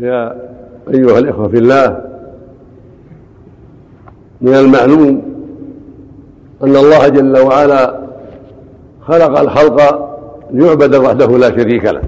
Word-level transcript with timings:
فيا 0.00 0.36
أيها 0.94 1.18
الإخوة 1.18 1.48
في 1.48 1.58
الله 1.58 2.04
من 4.40 4.54
المعلوم 4.54 5.22
أن 6.62 6.76
الله 6.76 7.08
جل 7.08 7.38
وعلا 7.38 7.98
خلق 9.00 9.40
الخلق 9.40 10.08
ليعبد 10.50 10.94
وحده 10.94 11.38
لا 11.38 11.50
شريك 11.50 11.84
له 11.84 12.02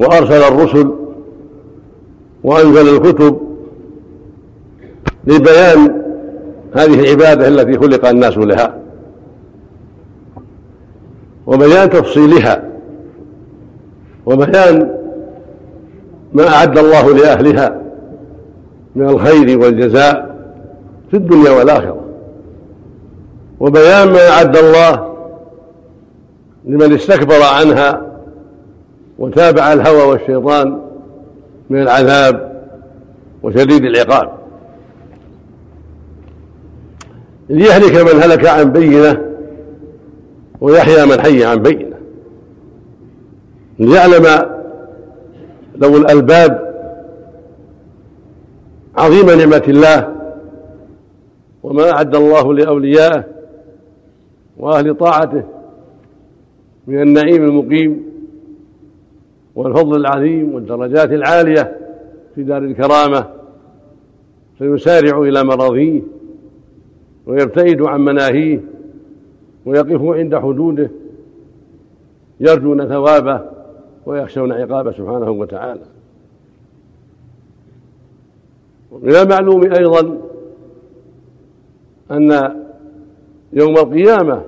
وأرسل 0.00 0.42
الرسل 0.52 0.90
وأنزل 2.44 2.96
الكتب 2.96 3.40
لبيان 5.26 6.02
هذه 6.74 7.00
العبادة 7.00 7.48
التي 7.48 7.78
خلق 7.78 8.08
الناس 8.08 8.38
لها 8.38 8.78
وبيان 11.46 11.90
تفصيلها 11.90 12.64
وبيان 14.26 15.05
ما 16.32 16.48
أعد 16.48 16.78
الله 16.78 17.14
لأهلها 17.14 17.80
من 18.94 19.08
الخير 19.08 19.58
والجزاء 19.58 20.36
في 21.10 21.16
الدنيا 21.16 21.50
والآخرة. 21.50 22.00
وبيان 23.60 24.08
ما 24.12 24.28
أعد 24.28 24.56
الله 24.56 25.16
لمن 26.64 26.92
استكبر 26.92 27.42
عنها 27.42 28.02
وتابع 29.18 29.72
الهوى 29.72 30.02
والشيطان 30.02 30.80
من 31.70 31.82
العذاب 31.82 32.62
وشديد 33.42 33.84
العقاب. 33.84 34.30
ليهلك 37.48 38.14
من 38.14 38.22
هلك 38.22 38.46
عن 38.46 38.72
بينة 38.72 39.22
ويحيى 40.60 41.06
من 41.06 41.20
حي 41.20 41.44
عن 41.44 41.62
بينة. 41.62 41.96
ليعلم 43.78 44.55
ذو 45.80 45.96
الألباب. 45.96 46.66
عظيم 48.96 49.26
نعمة 49.26 49.62
الله. 49.68 50.16
وما 51.62 51.90
أعد 51.90 52.16
الله 52.16 52.54
لأوليائه 52.54 53.24
وأهل 54.58 54.94
طاعته 54.94 55.42
من 56.86 57.02
النعيم 57.02 57.44
المقيم 57.44 58.06
والفضل 59.54 60.00
العظيم 60.00 60.54
والدرجات 60.54 61.12
العالية 61.12 61.76
في 62.34 62.42
دار 62.42 62.58
الكرامة. 62.62 63.26
فيسارع 64.58 65.22
إلى 65.22 65.44
مراضيه 65.44 66.02
ويبتعد 67.26 67.82
عن 67.82 68.00
مناهيه 68.00 68.60
ويقف 69.66 70.02
عند 70.02 70.36
حدوده 70.36 70.90
يرجون 72.40 72.88
ثوابه. 72.88 73.55
ويخشون 74.06 74.52
عقابه 74.52 74.92
سبحانه 74.92 75.30
وتعالى. 75.30 75.84
ومن 78.90 79.16
المعلوم 79.16 79.72
أيضا 79.72 80.18
أن 82.10 82.56
يوم 83.52 83.76
القيامة 83.76 84.42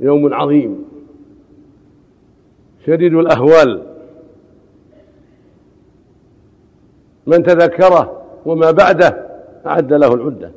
يوم 0.00 0.34
عظيم. 0.34 0.84
شديد 2.86 3.14
الأهوال. 3.14 3.82
من 7.26 7.42
تذكره 7.42 8.22
وما 8.46 8.70
بعده 8.70 9.26
أعد 9.66 9.92
له 9.92 10.14
العدة. 10.14 10.50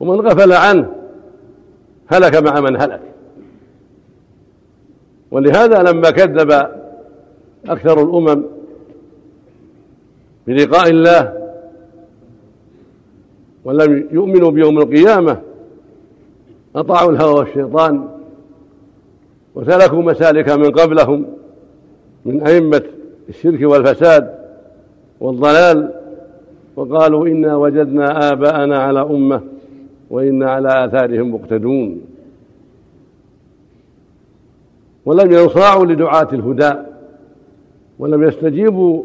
ومن 0.00 0.20
غفل 0.20 0.52
عنه 0.52 0.94
هلك 2.06 2.36
مع 2.36 2.60
من 2.60 2.80
هلك. 2.80 3.07
ولهذا 5.30 5.82
لما 5.82 6.10
كذب 6.10 6.68
أكثر 7.68 8.02
الأمم 8.02 8.44
بلقاء 10.46 10.90
الله 10.90 11.32
ولم 13.64 14.08
يؤمنوا 14.12 14.50
بيوم 14.50 14.78
القيامة 14.78 15.40
أطاعوا 16.76 17.12
الهوى 17.12 17.34
والشيطان 17.34 18.08
وسلكوا 19.54 20.02
مسالك 20.02 20.48
من 20.48 20.70
قبلهم 20.70 21.26
من 22.24 22.46
أئمة 22.46 22.82
الشرك 23.28 23.62
والفساد 23.62 24.34
والضلال 25.20 25.92
وقالوا 26.76 27.26
إنا 27.26 27.56
وجدنا 27.56 28.32
آباءنا 28.32 28.78
على 28.78 29.02
أمة 29.02 29.40
وإنا 30.10 30.50
على 30.50 30.84
آثارهم 30.84 31.34
مقتدون 31.34 32.00
ولم 35.08 35.32
ينصاعوا 35.32 35.86
لدعاة 35.86 36.28
الهدى 36.32 36.72
ولم 37.98 38.22
يستجيبوا 38.22 39.04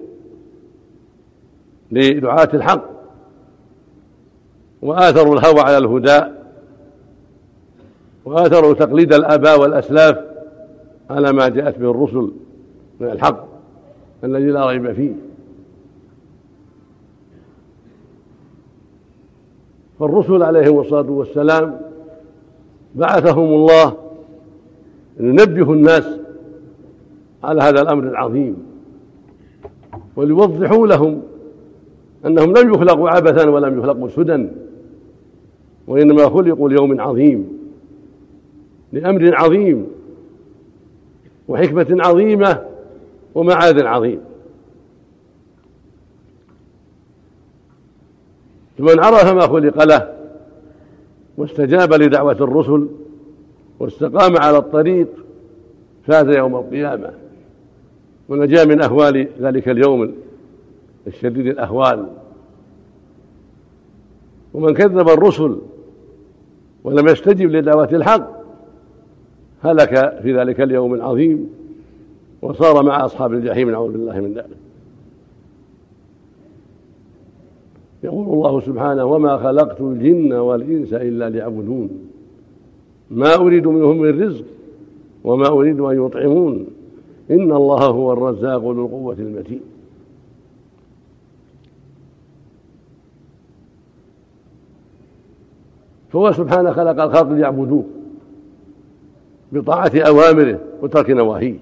لدعاة 1.92 2.50
الحق 2.54 2.84
وآثروا 4.82 5.36
الهوى 5.36 5.60
على 5.60 5.78
الهدى 5.78 6.22
وآثروا 8.26 8.74
تقليد 8.74 9.14
الآباء 9.14 9.62
والأسلاف 9.62 10.18
على 11.10 11.32
ما 11.32 11.50
جاءت 11.50 11.80
به 11.80 11.92
الرسل 11.92 12.32
من 13.00 13.10
الحق 13.10 13.46
الذي 14.24 14.46
لا 14.46 14.68
ريب 14.68 14.94
فيه. 14.94 15.14
فالرسل 20.00 20.44
عليهم 20.44 20.80
الصلاة 20.80 21.12
والسلام 21.12 21.82
بعثهم 22.96 23.54
الله 23.54 24.03
لينبه 25.20 25.74
الناس 25.74 26.20
على 27.44 27.62
هذا 27.62 27.82
الأمر 27.82 28.04
العظيم 28.04 28.58
وليوضحوا 30.16 30.88
لهم 30.88 31.22
أنهم 32.26 32.58
لم 32.58 32.74
يخلقوا 32.74 33.10
عبثا 33.10 33.50
ولم 33.50 33.80
يخلقوا 33.80 34.10
سدى 34.10 34.48
وإنما 35.88 36.30
خلقوا 36.30 36.70
ليوم 36.70 37.02
عظيم 37.02 37.50
لأمر 38.94 39.36
عظيم 39.36 39.88
وحكمة 41.48 41.88
عظيمة 42.00 42.64
ومعاد 43.36 43.82
عظيم. 43.82 44.20
فمن 48.78 49.00
عرف 49.00 49.34
ما 49.34 49.42
خلق 49.42 49.84
له 49.84 50.14
واستجاب 51.38 51.94
لدعوة 51.94 52.32
الرسل 52.32 52.88
واستقام 53.84 54.38
على 54.38 54.58
الطريق 54.58 55.08
فاز 56.04 56.38
يوم 56.38 56.56
القيامة. 56.56 57.12
ونجا 58.30 58.66
من 58.66 58.82
أهوال 58.82 59.28
ذلك 59.42 59.70
اليوم 59.70 60.14
الشديد 61.08 61.48
الأهوال. 61.48 62.08
ومن 64.54 64.74
كذب 64.74 65.10
الرسل 65.10 65.58
ولم 66.84 67.08
يستجب 67.08 67.50
لدعوة 67.50 67.90
الحق 67.92 68.44
هلك 69.64 70.20
في 70.24 70.38
ذلك 70.38 70.62
اليوم 70.62 70.94
العظيم 70.94 71.50
وصار 72.42 72.84
مع 72.84 73.06
أصحاب 73.06 73.34
الجحيم. 73.34 73.70
نعوذ 73.70 73.92
بالله 73.92 74.20
من 74.20 74.34
ذلك. 74.34 74.58
يقول 78.04 78.28
الله 78.28 78.62
سبحانه 78.62 79.06
وما 79.06 79.38
خلقت 79.38 79.82
الجن 79.82 80.34
والإنس 80.34 80.94
إلا 80.94 81.30
ليعبدون. 81.30 82.13
ما 83.14 83.36
أريد 83.36 83.68
منهم 83.68 83.98
من 83.98 84.24
رزق 84.24 84.46
وما 85.24 85.48
أريد 85.48 85.80
أن 85.80 86.06
يطعمون. 86.06 86.68
إن 87.32 87.52
الله 87.52 87.86
هو 87.86 88.14
الرزاق 88.14 88.62
ذو 88.62 88.86
القوة 88.86 89.14
المتين. 89.14 89.62
فهو 96.10 96.32
سبحانه 96.32 96.72
خلق 96.72 97.04
الخلق 97.04 97.32
ليعبدوه 97.32 97.84
بطاعة 99.52 99.92
أوامره 99.96 100.60
وترك 100.82 101.10
نواهيه. 101.10 101.58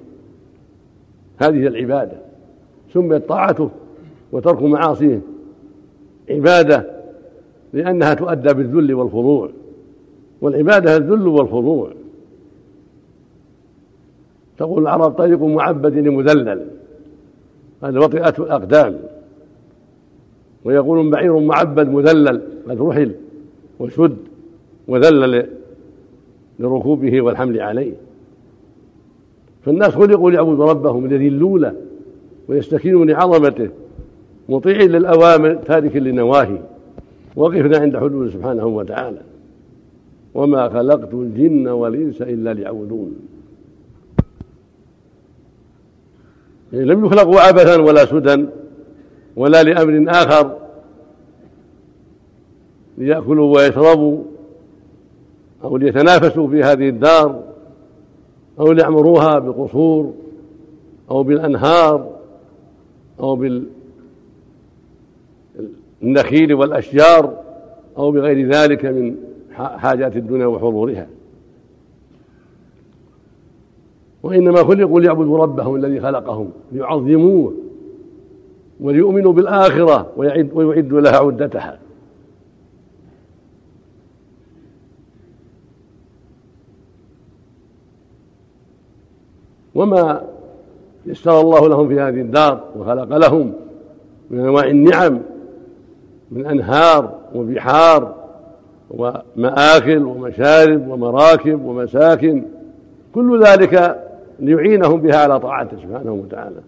هذه 1.38 1.68
العبادة. 1.68 2.18
سميت 2.94 3.30
طاعته 3.30 3.70
وترك 4.32 4.62
معاصيه 4.62 5.22
عبادة 6.30 7.02
لأنها 7.74 8.14
تؤدى 8.14 8.54
بالذل 8.54 8.94
والخضوع 8.94 9.50
والعبادة 10.42 10.98
الذل 10.98 11.28
والخضوع. 11.28 11.92
تقول 14.58 14.82
العرب 14.82 15.12
طريق 15.12 15.44
معبد 15.44 15.98
لمذلل؟ 15.98 16.68
هذا 17.84 18.00
وطئة 18.00 18.44
الأقدام. 18.44 19.00
ويقولون 20.66 21.10
بعير 21.10 21.40
معبد 21.40 21.90
مذلل 21.90 22.42
قد 22.70 22.82
رحل 22.82 23.12
وشد 23.80 24.18
وذلل 24.88 25.48
لركوبه 26.60 27.22
والحمل 27.22 27.60
عليه. 27.62 27.94
فالناس 29.66 29.90
خلقوا 29.90 30.32
ليعبدوا 30.32 30.66
ربهم 30.66 31.08
ليذلوا 31.08 31.60
له 31.60 31.76
ويستكينوا 32.48 33.06
لعظمته 33.06 33.70
مطيع 34.50 34.78
للأوامر 34.78 35.56
تارك 35.56 35.96
للنواهي. 35.96 36.58
وقفنا 37.36 37.78
عند 37.78 37.98
حدود 37.98 38.30
سبحانه 38.30 38.66
وتعالى. 38.66 39.22
وما 40.34 40.70
خلقت 40.70 41.14
الجن 41.14 41.68
والإنس 41.68 42.22
إلا 42.22 42.54
ليعبدون. 42.54 43.16
يعني 46.74 46.86
لم 46.86 47.06
يخلقوا 47.06 47.40
عبثا 47.40 47.82
ولا 47.82 48.06
سدى 48.06 48.46
ولا 49.36 49.64
لأمر 49.64 50.06
آخر 50.10 50.58
ليأكلوا 52.98 53.58
ويشربوا 53.58 54.24
أو 55.64 55.78
ليتنافسوا 55.78 56.48
في 56.48 56.64
هذه 56.64 56.90
الدار 56.90 57.44
أو 58.60 58.72
ليعمروها 58.72 59.40
بالقصور 59.40 60.14
أو 61.12 61.24
بالأنهار 61.24 62.10
أو 63.20 63.36
بالنخيل 66.02 66.54
والأشجار 66.54 67.38
أو 67.98 68.12
بغير 68.12 68.50
ذلك 68.50 68.86
من 68.86 69.16
حاجات 69.54 70.16
الدنيا 70.16 70.46
وحضورها. 70.46 71.08
وإنما 74.24 74.64
خلقوا 74.64 75.00
ليعبدوا 75.00 75.38
ربهم 75.38 75.76
الذي 75.76 76.00
خلقهم 76.00 76.50
ليعظموه 76.72 77.54
وليؤمنوا 78.80 79.34
بالآخرة 79.34 80.12
ويعدوا 80.18 81.02
لها 81.02 81.18
عدتها. 81.18 81.80
وما 89.76 90.24
يسر 91.06 91.42
الله 91.42 91.70
لهم 91.70 91.88
في 91.88 92.00
هذه 92.00 92.22
الدار 92.22 92.64
وخلق 92.76 93.18
لهم 93.18 93.54
من 94.30 94.40
أنواع 94.40 94.66
النعم 94.66 95.20
من 96.32 96.46
أنهار 96.46 97.20
وبحار 97.36 98.21
ومآكل 98.92 100.04
ومشارب 100.04 100.88
ومراكب 100.88 101.66
ومساكن 101.66 102.44
كل 103.16 103.44
ذلك 103.44 104.04
ليعينهم 104.40 105.02
بها 105.02 105.18
على 105.18 105.40
طاعته 105.40 105.78
سبحانه 105.78 106.14
وتعالى 106.14 106.62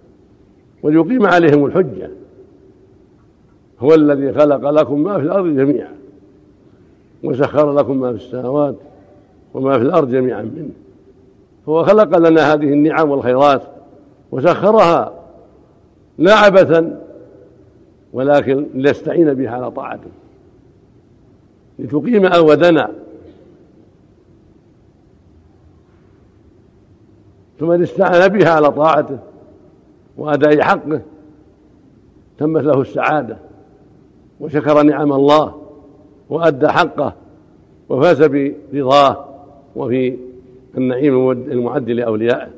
وليقيم 0.84 1.25
عليهم 1.25 1.66
الحجة. 1.66 2.10
هو 3.80 3.94
الذي 3.94 4.34
خلق 4.34 4.70
لكم 4.70 5.04
ما 5.04 5.18
في 5.18 5.24
الأرض 5.24 5.46
جميعا 5.46 5.94
وسخر 7.24 7.74
لكم 7.74 7.98
ما 7.98 8.10
في 8.12 8.18
السماوات 8.18 8.76
وما 9.54 9.78
في 9.78 9.84
الأرض 9.84 10.12
جميعا 10.12 10.42
منه. 10.42 10.72
هو 11.69 11.84
خلق 11.84 12.18
لنا 12.18 12.54
هذه 12.54 12.74
النعم 12.74 13.10
والخيرات 13.10 13.62
وسخرها 14.31 15.14
لا 16.18 16.34
عبثا 16.34 17.02
ولكن 18.14 18.66
ليستعين 18.74 19.34
بها 19.34 19.50
على 19.50 19.72
طاعته. 19.72 20.10
لتقيم 21.80 22.25
أودنا. 22.25 22.92
ثم 27.60 27.72
استعان 27.72 28.28
بها 28.28 28.50
على 28.50 28.72
طاعته 28.72 29.20
وأداء 30.18 30.62
حقه 30.62 31.02
تمت 32.38 32.64
له 32.64 32.81
السعادة 32.81 33.38
وشكر 34.40 34.84
نعم 34.84 35.14
الله 35.14 35.62
وأدى 36.30 36.68
حقه 36.68 37.14
وفاز 37.90 38.24
برضاه 38.74 39.26
وفي 39.76 40.18
النعيم 40.78 41.31
المعد 41.31 41.90
لأوليائه. 41.90 42.50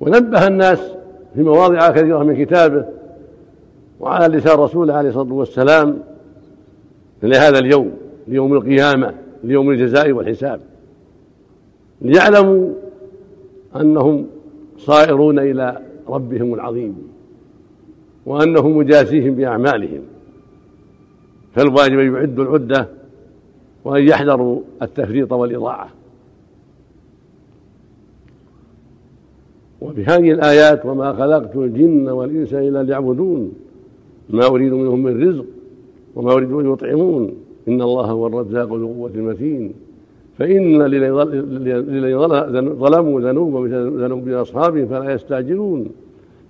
ونبه 0.00 0.46
الناس 0.46 0.95
في 1.36 1.42
مواضع 1.42 1.90
كثيرة 1.90 2.22
من 2.22 2.44
كتابه 2.44 2.84
وعلى 4.00 4.36
لسان 4.36 4.58
رسوله 4.58 4.94
عليه 4.94 5.08
الصلاة 5.08 5.32
والسلام 5.32 5.98
لهذا 7.22 7.58
اليوم 7.58 7.90
ليوم 8.28 8.52
القيامة 8.52 9.14
ليوم 9.44 9.70
الجزاء 9.70 10.12
والحساب. 10.12 10.60
ليعلموا 12.02 12.72
أنهم 13.76 14.26
صائرون 14.78 15.38
إلى 15.38 15.78
ربهم 16.08 16.54
العظيم 16.54 17.08
وأنه 18.26 18.68
مجازيهم 18.68 19.34
بأعمالهم. 19.34 20.02
فالواجب 21.54 21.98
أن 21.98 22.14
يعدوا 22.14 22.44
العدة 22.44 22.88
وأن 23.84 24.08
يحذروا 24.08 24.60
التفريط 24.82 25.32
والإضاعة. 25.32 25.88
وفي 29.80 30.04
هذه 30.04 30.30
الآيات 30.30 30.86
وما 30.86 31.12
خلقت 31.12 31.56
الجن 31.56 32.08
والإنس 32.08 32.54
إلا 32.54 32.82
ليعبدون. 32.82 33.52
ما 34.30 34.46
أريد 34.46 34.72
منهم 34.72 35.02
من 35.02 35.28
رزق 35.28 35.44
وما 36.16 36.32
أريد 36.32 36.52
أن 36.52 36.72
يطعمون. 36.72 37.34
إن 37.68 37.82
الله 37.82 38.04
هو 38.04 38.26
الرزاق 38.26 38.68
ذو 38.68 38.76
القوة 38.76 39.10
المتين. 39.14 39.72
فإن 40.38 40.82
للذين 40.82 42.28
ظلموا 42.78 43.20
ذنوبا 43.20 43.68
ذنوب 44.04 44.28
أصحابهم 44.28 44.86
فلا 44.86 45.12
يستعجلون. 45.12 45.88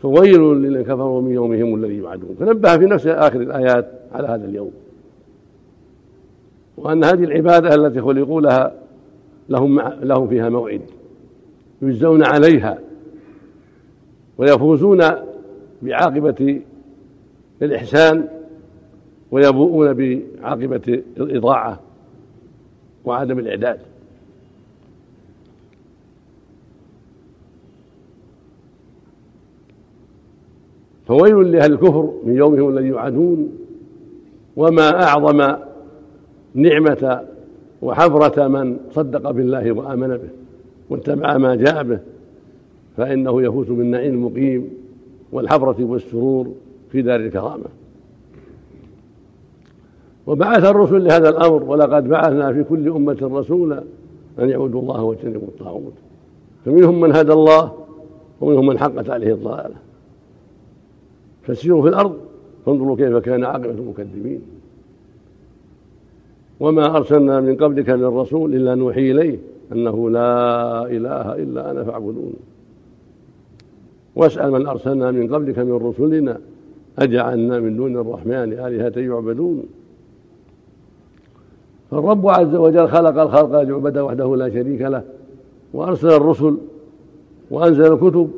فويل 0.02 0.40
للذين 0.40 0.82
كفروا 0.82 1.22
من 1.22 1.30
يومهم 1.30 1.74
الذي 1.74 1.94
يوعدون. 1.94 2.36
فنبه 2.40 2.78
في 2.78 2.84
نفس 2.84 3.06
آخر 3.06 3.40
الآيات 3.40 3.86
على 4.12 4.28
هذا 4.28 4.44
اليوم. 4.44 4.70
وأن 6.76 7.04
هذه 7.04 7.24
العبادة 7.24 7.74
التي 7.74 8.00
خلقوا 8.00 8.40
لها 8.40 8.74
لهم 9.48 9.80
لهم 10.02 10.28
فيها 10.28 10.48
موعد. 10.48 10.80
يجزون 11.82 12.24
عليها 12.24 12.78
ويفوزون 14.38 15.02
بعاقبة 15.82 16.60
الإحسان 17.62 18.28
ويبوؤون 19.30 19.92
بعاقبة 19.92 21.02
الإضاعة 21.16 21.80
وعدم 23.04 23.38
الإعداد. 23.38 23.78
فويل 31.06 31.52
لأهل 31.52 31.72
الكفر 31.72 32.14
من 32.24 32.36
يومهم 32.36 32.68
الذي 32.68 32.86
يوعدون 32.86 33.58
وما 34.56 35.02
أعظم 35.02 35.56
نعمة 36.54 37.22
وحفرة 37.82 38.48
من 38.48 38.78
صدق 38.90 39.30
بالله 39.30 39.72
وآمن 39.72 40.08
به 40.08 40.28
واتبع 40.90 41.36
ما 41.36 41.54
جاء 41.54 41.82
به. 41.82 41.98
فإنه 42.96 43.42
يفوز 43.42 43.66
بالنعيم 43.66 44.14
المقيم 44.14 44.70
والحفرة 45.32 45.84
والسرور 45.84 46.52
في 46.92 47.02
دار 47.02 47.20
الكرامة. 47.20 47.64
وبعث 50.26 50.64
الرسل 50.64 51.04
لهذا 51.04 51.28
الأمر 51.28 51.62
ولقد 51.62 52.08
بعثنا 52.08 52.52
في 52.52 52.64
كل 52.64 52.88
أمة 52.88 53.18
رسولا 53.22 53.82
أن 54.38 54.50
يعبدوا 54.50 54.80
الله 54.80 55.02
واجتنبوا 55.02 55.48
الطاغوت. 55.48 55.92
فمنهم 56.64 57.00
من 57.00 57.16
هدى 57.16 57.32
الله 57.32 57.72
ومنهم 58.40 58.66
من 58.66 58.78
حقت 58.78 59.10
عليه 59.10 59.34
الضلالة. 59.34 59.74
فسيروا 61.42 61.82
في 61.82 61.88
الأرض 61.88 62.16
فانظروا 62.66 62.96
كيف 62.96 63.16
كان 63.16 63.44
عاقبة 63.44 63.70
المكذبين. 63.70 64.40
وما 66.60 66.96
أرسلنا 66.96 67.40
من 67.40 67.56
قبلك 67.56 67.90
من 67.90 68.04
رسول 68.04 68.54
إلا 68.54 68.74
نوحي 68.74 69.10
إليه 69.10 69.38
أنه 69.72 70.10
لا 70.10 70.82
إله 70.86 71.34
إلا 71.34 71.70
أنا 71.70 71.84
فاعبدون. 71.84 72.34
واسأل 74.16 74.50
من 74.50 74.66
أرسلنا 74.66 75.10
من 75.10 75.34
قبلك 75.34 75.58
من 75.58 75.72
رسلنا. 75.72 76.38
أجعلنا 76.98 77.60
من 77.60 77.76
دون 77.76 77.96
الرحمن 77.96 78.52
آلهة 78.52 78.92
يعبدون. 78.96 79.62
فالرب 81.90 82.28
عز 82.28 82.54
وجل 82.54 82.88
خلق 82.88 83.22
الخلق 83.22 83.60
ليعبد 83.60 83.98
وحده 83.98 84.36
لا 84.36 84.50
شريك 84.50 84.80
له 84.80 85.02
وأرسل 85.72 86.08
الرسل 86.08 86.56
وأنزل 87.50 87.92
الكتب 87.92 88.30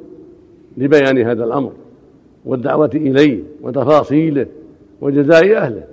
لبيان 0.76 1.18
هذا 1.18 1.44
الأمر 1.44 1.72
والدعوة 2.44 2.90
إليه 2.94 3.42
وتفاصيله 3.62 4.46
وجزاء 5.00 5.56
أهله. 5.56 5.84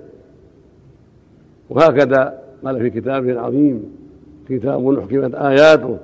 وهكذا 1.70 2.38
قال 2.64 2.80
في 2.80 2.90
كتابه 2.90 3.32
العظيم 3.32 3.82
كتاب 4.48 5.00
حكمت 5.00 5.34
آياته 5.34 5.96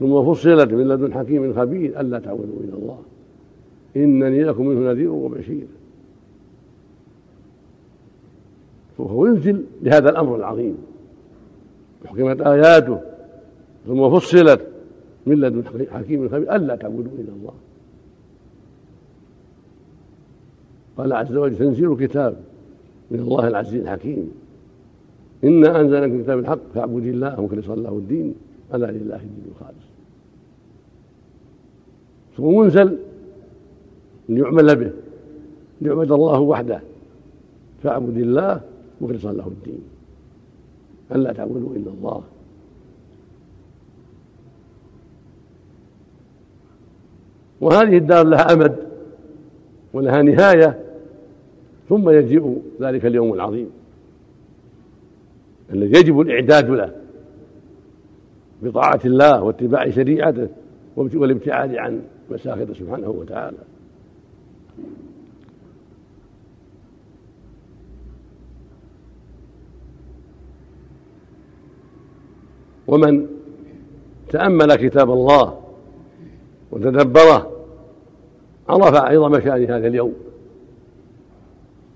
ثم 0.00 0.32
فصلت 0.32 0.72
من 0.72 0.88
لدن 0.88 1.12
حكيم 1.14 1.54
خبير 1.54 2.00
ألا 2.00 2.18
تعبدوا 2.18 2.60
إلى 2.60 2.72
الله. 2.72 2.98
إنني 3.96 4.44
لكم 4.44 4.66
منه 4.66 4.90
نذير 4.90 5.10
وبشير. 5.10 5.66
فهو 8.98 9.26
ينزل 9.26 9.64
لهذا 9.82 10.10
الأمر 10.10 10.36
العظيم. 10.36 10.78
حكمت 12.06 12.40
آياته 12.40 13.00
ثم 13.86 14.10
فصلت 14.10 14.68
من 15.26 15.40
لدن 15.40 15.86
حكيم 15.90 16.28
خبير. 16.28 16.56
ألا 16.56 16.76
تعبدوا 16.76 17.12
إلى 17.18 17.28
الله. 17.28 17.54
قال 20.96 21.12
عز 21.12 21.36
وجل 21.36 21.56
تنزيل 21.56 21.96
كتاب 21.96 22.36
من 23.10 23.20
الله 23.20 23.48
العزيز 23.48 23.82
الحكيم. 23.82 24.30
إنا 25.44 25.80
أنزلنا 25.80 26.22
كتاب 26.22 26.38
الحق 26.38 26.58
فاعبد 26.74 27.06
الله 27.06 27.40
مخلصا 27.40 27.76
له 27.76 27.98
الدين. 27.98 28.34
ألا 28.74 28.86
لله 28.86 29.16
الدين 29.16 29.44
الخالص. 29.50 29.84
ثم 32.36 32.58
منزل 32.58 32.98
ليعمل 34.28 34.76
به 34.76 34.92
ليعبد 35.80 36.12
الله 36.12 36.40
وحده 36.40 36.80
فاعبد 37.82 38.16
الله 38.16 38.60
مخلصا 39.00 39.32
له 39.32 39.46
الدين. 39.46 39.80
ألا 41.12 41.32
تعبدوا 41.32 41.76
إلا 41.76 41.90
الله. 41.90 42.22
وهذه 47.60 47.96
الدار 47.96 48.26
لها 48.26 48.52
أمد 48.52 48.76
ولها 49.92 50.22
نهاية 50.22 50.80
ثم 51.88 52.10
يجيء 52.10 52.62
ذلك 52.80 53.06
اليوم 53.06 53.34
العظيم. 53.34 53.70
الذي 55.72 55.98
يجب 55.98 56.20
الإعداد 56.20 56.70
له 56.70 56.94
بطاعة 58.62 59.00
الله 59.04 59.42
واتباع 59.42 59.90
شريعته 59.90 60.48
والابتعاد 60.96 61.74
عن 61.74 62.02
مساخطه 62.30 62.74
سبحانه 62.74 63.08
وتعالى. 63.08 63.58
ومن 72.86 73.26
تأمل 74.28 74.74
كتاب 74.74 75.10
الله 75.10 75.60
وتدبره 76.72 77.50
عرف 78.68 78.94
عظم 78.94 79.40
شأن 79.40 79.64
هذا 79.64 79.86
اليوم. 79.86 80.14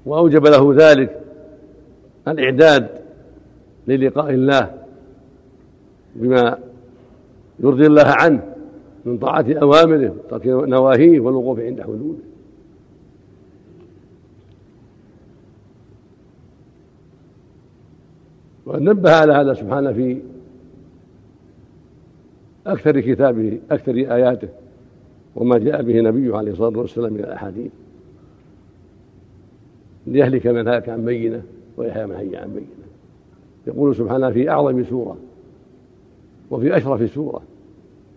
وأوجب 0.07 0.47
له 0.47 0.75
ذلك 0.75 1.21
الإعداد 2.29 2.89
للقاء 3.89 4.31
الله 4.31 4.75
بما 6.17 6.59
يرضي 7.61 7.87
الله 7.87 8.07
عنه 8.07 8.55
من 9.05 9.19
طاعة 9.19 9.47
أوامره 9.63 10.11
وترك 10.11 10.47
نواهيه 10.47 11.21
والوقوف 11.21 11.61
عند 11.61 11.81
حدوده. 11.81 12.28
وقد 18.69 18.83
نبه 18.83 19.11
على 19.11 19.33
هذا 19.33 19.55
سبحانه 19.55 19.93
في 19.93 20.21
أكثر 22.67 23.01
كتابه 23.01 23.59
أكثر 23.71 23.93
آياته 23.93 24.49
وما 25.37 25.59
جاء 25.59 25.83
به 25.83 26.01
نبيه 26.01 26.37
عليه 26.37 26.53
الصلاة 26.53 26.79
والسلام 26.79 27.13
من 27.13 27.21
الأحاديث. 27.21 27.71
ليهلك 30.07 30.47
من 30.47 30.69
هلك 30.69 30.89
عن 30.89 31.05
بينة 31.05 31.43
ويحيى 31.77 32.07
من 32.07 32.17
حي 32.17 32.37
عن 32.37 32.49
بينة. 32.53 32.67
يقول 33.67 33.97
سبحانه 33.97 34.31
في 34.31 34.51
أعظم 34.51 34.85
سورة 34.85 35.17
وفي 36.51 36.77
أشرف 36.77 37.11
سورة 37.11 37.43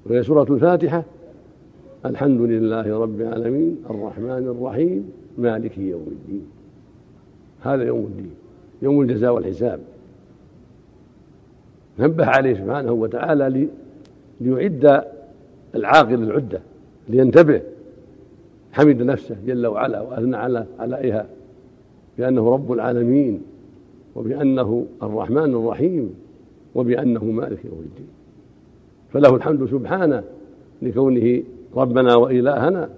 وهي 0.06 0.24
سورة 0.24 0.54
الفاتحة 0.54 1.04
الحمد 2.06 2.42
لله 2.42 3.00
رب 3.00 3.22
العالمين 3.22 3.78
الرحمن 3.90 4.56
الرحيم 4.58 5.12
مالك 5.38 5.78
يوم 5.78 6.08
الدين. 6.08 6.46
هذا 7.62 7.84
يوم 7.84 8.06
الدين 8.06 8.32
يوم 8.82 9.02
الجزاء 9.02 9.34
والحساب. 9.34 9.80
نبه 12.00 12.26
عليه 12.26 12.54
سبحانه 12.54 12.92
وتعالى 12.92 13.68
ليعد 14.42 15.04
العاقل 15.76 16.14
العدة 16.14 16.62
لينتبه. 17.10 17.62
حمد 18.72 19.02
نفسه 19.02 19.36
جل 19.46 19.68
وعلا 19.68 20.02
وأثنى 20.02 20.38
على 20.38 20.66
عليها 20.80 21.26
بأنه 22.18 22.50
رب 22.50 22.72
العالمين 22.72 23.42
وبأنه 24.16 24.86
الرحمن 25.04 25.56
الرحيم 25.56 26.16
وبأنه 26.76 27.24
مالك 27.26 27.66
يوم 27.66 27.80
الدين. 27.80 28.08
فله 29.14 29.36
الحمد 29.36 29.66
سبحانه 29.66 30.24
لكونه 30.82 31.44
ربنا 31.76 32.16
وإلهنا 32.16 32.90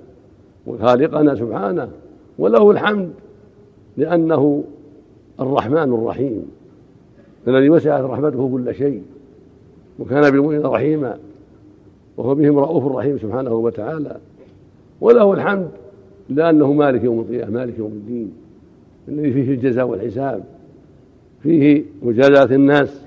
وخالقنا 0.68 1.36
سبحانه 1.36 1.90
وله 2.38 2.72
الحمد 2.72 3.12
لأنه 3.98 4.64
الرحمن 5.40 5.94
الرحيم. 5.94 6.52
الذي 7.48 7.70
وسعت 7.70 8.04
رحمته 8.04 8.50
كل 8.50 8.76
شيء 8.76 9.02
وكان 10.00 10.32
بالمؤمنين 10.32 10.66
رحيما 10.66 11.18
وهو 12.18 12.36
بهم 12.36 12.60
رؤوف 12.60 12.96
رحيم 12.96 13.18
سبحانه 13.18 13.54
وتعالى. 13.54 14.18
وله 15.02 15.34
الحمد 15.34 15.70
لأنه 16.30 16.74
مالك 16.74 17.04
يوم 17.04 17.20
القيامة 17.20 17.52
مالك 17.52 17.80
يوم 17.80 17.92
الدين 17.92 18.32
الذي 19.08 19.34
فيه 19.34 19.54
الجزاء 19.54 19.88
والحساب 19.88 20.44
فيه 21.44 21.84
مجازاة 22.04 22.56
الناس 22.56 23.02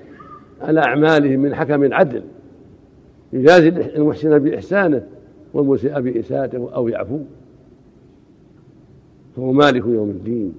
على 0.61 0.79
أعمالهم 0.79 1.39
من 1.39 1.55
حكم 1.55 1.93
عدل 1.93 2.23
يجازي 3.33 3.69
المحسن 3.69 4.39
بإحسانه 4.39 5.03
والمسيء 5.53 5.99
بإساءته 5.99 6.69
أو 6.75 6.87
يعفو. 6.87 7.19
فهو 9.35 9.51
مالك 9.51 9.85
يوم 9.85 10.09
الدين 10.09 10.53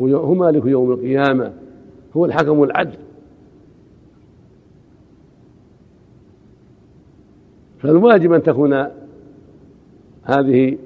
هو 0.00 0.34
مالك 0.34 0.66
يوم 0.66 0.92
القيامة 0.92 1.52
هو 2.16 2.24
الحكم 2.24 2.62
العدل 2.62 2.98
فالواجب 7.78 8.32
أن 8.32 8.42
تكون 8.42 8.86
هذه 10.22 10.78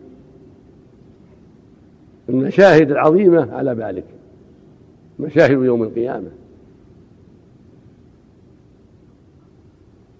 المشاهد 2.28 2.90
العظيمة 2.90 3.54
على 3.54 3.74
بالك. 3.74 4.04
مشاهد 5.18 5.50
يوم 5.50 5.82
القيامة. 5.82 6.30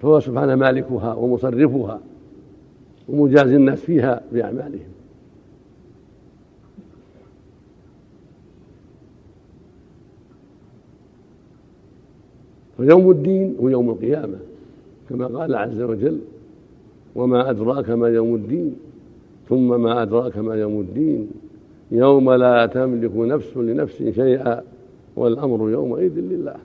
فهو 0.03 0.21
سبحانه 0.21 0.55
مالكها 0.55 1.15
ومصرفها 1.15 2.01
ومجازي 3.09 3.57
الناس 3.57 3.81
فيها 3.81 4.23
بأعمالهم. 4.33 4.96
فيوم 12.77 13.11
الدين 13.11 13.57
هو 13.61 13.69
يوم 13.69 13.91
القيامة 13.91 14.39
كما 15.09 15.27
قال 15.27 15.55
عز 15.55 15.81
وجل 15.81 16.19
وما 17.15 17.51
أدراك 17.51 17.91
ما 17.91 18.09
يوم 18.09 18.35
الدين 18.35 18.77
ثم 19.49 19.81
ما 19.81 20.03
أدراك 20.03 20.39
ما 20.39 20.55
يوم 20.55 20.81
الدين 20.81 21.31
يوم 21.91 22.33
لا 22.33 22.67
تملك 22.67 23.17
نفس 23.17 23.57
لنفس 23.57 23.97
شيئا 23.97 24.63
والأمر 25.17 25.71
يومئذ 25.71 26.21
لله. 26.21 26.57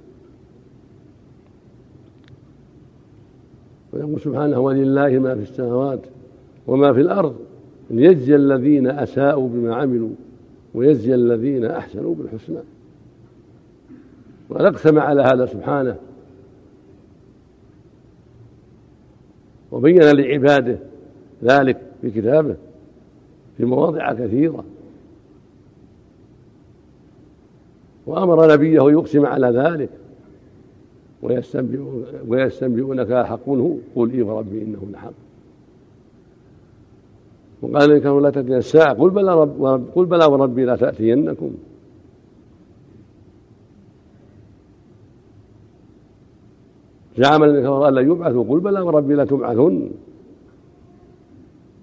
ويقول 3.93 4.21
سبحانه 4.21 4.59
ولله 4.59 5.19
ما 5.19 5.35
في 5.35 5.41
السماوات 5.41 5.99
وما 6.67 6.93
في 6.93 7.01
الأرض 7.01 7.35
ليجزي 7.89 8.35
الذين 8.35 8.87
أساءوا 8.87 9.49
بما 9.49 9.75
عملوا 9.75 10.09
ويجزي 10.73 11.15
الذين 11.15 11.65
أحسنوا 11.65 12.15
بالحسنى. 12.15 12.59
وقد 14.51 14.65
أقسم 14.65 14.99
على 14.99 15.21
هذا 15.21 15.45
سبحانه. 15.45 15.95
وبين 19.71 20.01
لعباده 20.01 20.77
ذلك 21.43 21.77
في 22.01 22.11
كتابه 22.11 22.55
في 23.57 23.65
مواضع 23.65 24.13
كثيرة. 24.13 24.63
وأمر 28.05 28.53
نبيه 28.53 28.81
يقسم 28.81 29.25
على 29.25 29.47
ذلك. 29.47 29.89
ويستنبئونك 32.27 33.25
حق. 33.25 33.49
هو 33.49 33.75
قل 33.95 34.11
إي 34.11 34.21
وربي 34.21 34.61
إنه 34.61 34.87
لحق 34.91 35.13
وقال 37.61 37.91
إن 37.91 38.01
كانوا 38.01 38.21
لا 38.21 38.29
تأتين 38.29 38.53
الساعة 38.53 38.93
قل 38.93 39.09
بلى 39.09 39.35
رب 39.35 39.85
قل 39.95 40.05
بلى 40.05 40.25
وربي 40.25 40.65
لا 40.65 40.75
تأتينكم. 40.75 41.53
زعم 47.17 47.43
الذين 47.43 47.61
كفروا 47.61 47.89
أن 47.89 47.93
لن 47.93 48.11
يبعثوا 48.11 48.43
قل 48.43 48.59
بلى 48.59 48.81
وربي 48.81 49.15
لتبعثن 49.15 49.89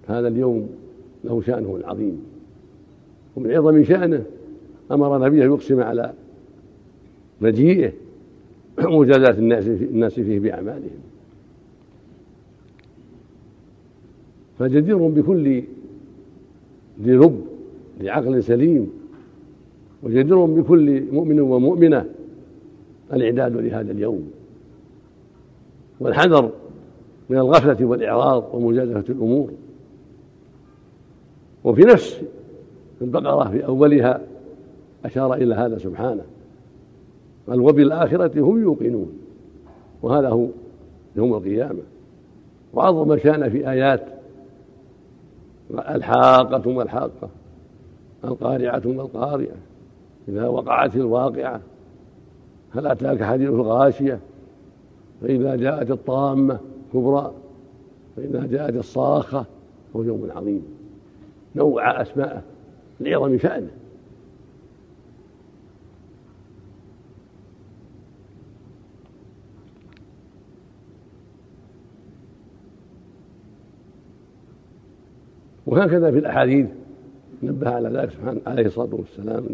هذا 0.09 0.29
اليوم 0.29 0.69
له 1.25 1.43
شأنه 1.43 1.77
العظيم 1.77 2.23
ومن 3.37 3.51
عظم 3.51 3.85
شأنه 3.85 4.25
أمر 4.93 5.27
نبيه 5.27 5.45
يقسم 5.45 5.81
على 5.81 6.13
مجيئه 7.41 7.93
ومجازاة 8.85 9.39
الناس 9.39 9.67
الناس 9.67 10.15
فيه 10.15 10.41
بأعمالهم. 10.41 11.01
فجدير 14.59 14.97
بكل 14.97 15.63
ذي 17.03 17.13
لب 17.13 17.45
لعقل 18.01 18.43
سليم 18.43 18.91
وجدير 20.03 20.45
بكل 20.45 21.03
مؤمن 21.13 21.41
ومؤمنة 21.41 22.07
الإعداد 23.13 23.57
لهذا 23.57 23.93
اليوم. 23.93 24.31
والحذر 26.01 26.51
من 27.29 27.39
الغفلة 27.39 27.87
والإعراض 27.87 28.45
ومجازفة 28.53 29.13
الأمور. 29.13 29.51
وفي 31.65 31.83
نفس 31.83 32.23
البقرة 33.03 33.51
في 33.51 33.67
أولها 33.67 34.21
أشار 35.05 35.35
إلى 35.35 35.55
هذا 35.55 35.79
سبحانه. 35.79 36.25
قال 37.49 37.61
وبالآخرة 37.61 38.41
هم 38.41 38.63
يوقنون. 38.63 39.13
وهذا 40.03 40.29
هو 40.29 40.47
يوم 41.17 41.35
القيامة. 41.35 41.83
وعظم 42.75 43.19
شأن 43.19 43.51
في 43.51 43.71
آيات 43.71 44.19
الحاقة 45.71 46.71
ما 46.73 46.83
الحاقة 46.83 47.29
القارعة 48.25 48.83
ما 48.85 49.03
القارعة 49.03 49.57
إذا 50.29 50.49
وقعت 50.49 50.97
الواقعة 50.97 51.61
هل 52.75 52.87
أتاك 52.87 53.23
حديث 53.23 53.49
الغاشية؟ 53.49 54.21
فإذا 55.23 55.57
جاءت 55.57 55.91
الطامة 55.91 56.59
كبرى 56.93 57.33
فإذا 58.17 58.47
جاءت 58.47 58.77
الصاخة 58.77 59.47
هو 59.97 60.03
يوم 60.03 60.29
عظيم. 60.37 60.63
نوع 61.57 62.03
أسماءه 62.03 62.43
لعظم 63.01 63.39
شأنه 63.39 63.71
وهكذا 75.67 76.11
في 76.11 76.19
الأحاديث 76.19 76.67
نبه 77.43 77.71
على 77.71 77.89
ذلك 77.89 78.11
سبحانه 78.11 78.41
عليه 78.47 78.67
الصلاة 78.67 78.95
والسلام 78.95 79.47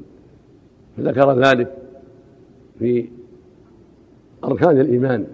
فذكر 0.97 1.33
ذلك 1.33 1.75
في 2.79 3.09
أركان 4.45 4.81
الإيمان. 4.81 5.27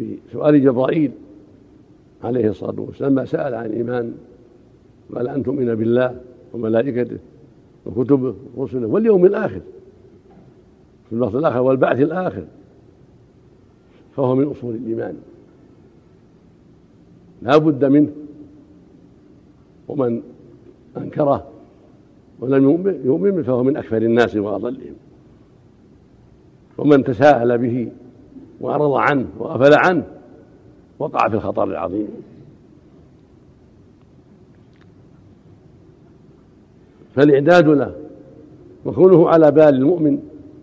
في 0.00 0.16
سؤال 0.32 0.62
جبرائيل 0.62 1.12
عليه 2.24 2.48
الصلاة 2.48 2.80
والسلام 2.80 3.12
ما 3.12 3.24
سأل 3.24 3.54
عن 3.54 3.66
الإيمان 3.66 4.14
قال 5.14 5.28
أن 5.28 5.42
تؤمن 5.42 5.74
بالله 5.74 6.20
وملائكته 6.52 7.18
وكتبه 7.86 8.34
ورسله 8.56 8.86
واليوم 8.86 9.24
الآخر 9.24 9.60
في 11.08 11.12
الوقت 11.12 11.34
الآخر 11.34 11.60
والبعث 11.60 12.00
الآخر 12.00 12.44
فهو 14.16 14.34
من 14.34 14.44
أصول 14.44 14.74
الإيمان. 14.74 15.16
لا 17.42 17.56
بد 17.56 17.84
منه 17.84 18.10
ومن 19.88 20.22
أنكره 20.96 21.48
ولم 22.40 22.64
يؤمن 23.04 23.42
فهو 23.42 23.62
من 23.62 23.76
أكثر 23.76 23.96
الناس 23.96 24.36
وأضلهم. 24.36 24.94
ومن 26.78 27.04
تساهل 27.04 27.58
به 27.58 27.92
وأعرض 28.60 28.92
عنه 28.92 29.26
وغفل 29.38 29.74
عنه 29.74 30.04
وقع 30.98 31.28
في 31.28 31.34
الخطر 31.34 31.64
العظيم. 31.64 32.08
فالإعداد 37.14 37.68
له 37.68 37.94
وكونه 38.84 39.28
على 39.28 39.50
بال 39.50 39.74
المؤمن 39.74 40.18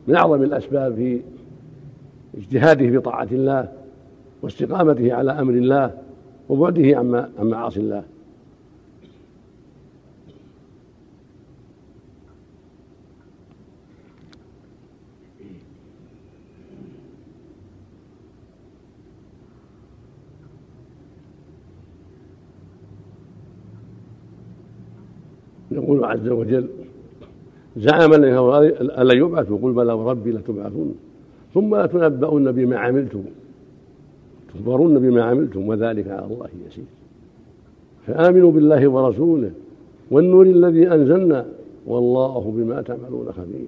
من 0.07 0.15
أعظم 0.15 0.43
الأسباب 0.43 0.95
في 0.95 1.21
اجتهاده 2.37 2.89
في 2.89 2.99
طاعة 2.99 3.27
الله 3.31 3.71
واستقامته 4.41 5.13
على 5.13 5.31
أمر 5.31 5.53
الله 5.53 5.91
وبعده 6.49 6.97
عن 6.97 7.29
معاصي 7.39 7.79
الله. 7.79 8.03
يقول 26.07 26.19
عز 26.19 26.29
وجل 26.29 26.67
زعم 27.77 28.13
أن 28.13 29.07
لن 29.07 29.17
يبعثوا؟ 29.17 29.57
قل 29.63 29.71
بلى 29.71 29.93
وربي 29.93 30.31
لتبعثون 30.31 30.95
ثم 31.53 31.75
لتنبؤن 31.75 32.51
بما 32.51 32.77
عملتم. 32.77 33.23
تخبرون 34.53 34.99
بما 34.99 35.23
عملتم 35.23 35.67
وذلك 35.67 36.07
على 36.07 36.25
الله 36.25 36.49
يسير. 36.67 36.83
فآمنوا 38.07 38.51
بالله 38.51 38.87
ورسوله 38.87 39.51
والنور 40.11 40.45
الذي 40.45 40.87
أنزلنا 40.87 41.45
والله 41.85 42.53
بما 42.57 42.81
تعملون 42.81 43.31
خبير. 43.31 43.67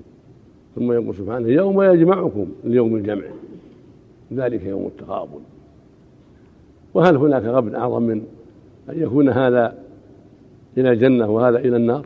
ثم 0.75 0.91
يقول 0.91 1.15
سبحانه 1.15 1.47
يوم 1.47 1.81
يجمعكم 1.81 2.45
ليوم 2.63 2.95
الجمع. 2.95 3.25
ذلك 4.33 4.63
يوم 4.63 4.85
التغابن. 4.85 5.39
وهل 6.93 7.15
هناك 7.17 7.43
غبن 7.43 7.75
أعظم 7.75 8.03
من 8.03 8.21
أن 8.89 9.03
يكون 9.03 9.29
هذا 9.29 9.75
إلى 10.77 10.91
الجنة 10.91 11.29
وهذا 11.29 11.57
إلى 11.57 11.77
النار؟ 11.77 12.05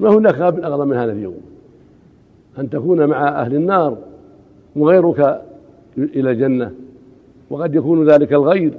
ما 0.00 0.08
هناك 0.08 0.34
غاب 0.34 0.58
أغلى 0.58 0.86
من 0.86 0.96
هذا 0.96 1.12
اليوم. 1.12 1.40
أن 2.58 2.70
تكون 2.70 3.06
مع 3.06 3.28
أهل 3.42 3.54
النار 3.54 3.96
وغيرك 4.76 5.42
إلى 5.98 6.30
الجنة 6.30 6.72
وقد 7.50 7.74
يكون 7.74 8.10
ذلك 8.10 8.32
الغير 8.32 8.72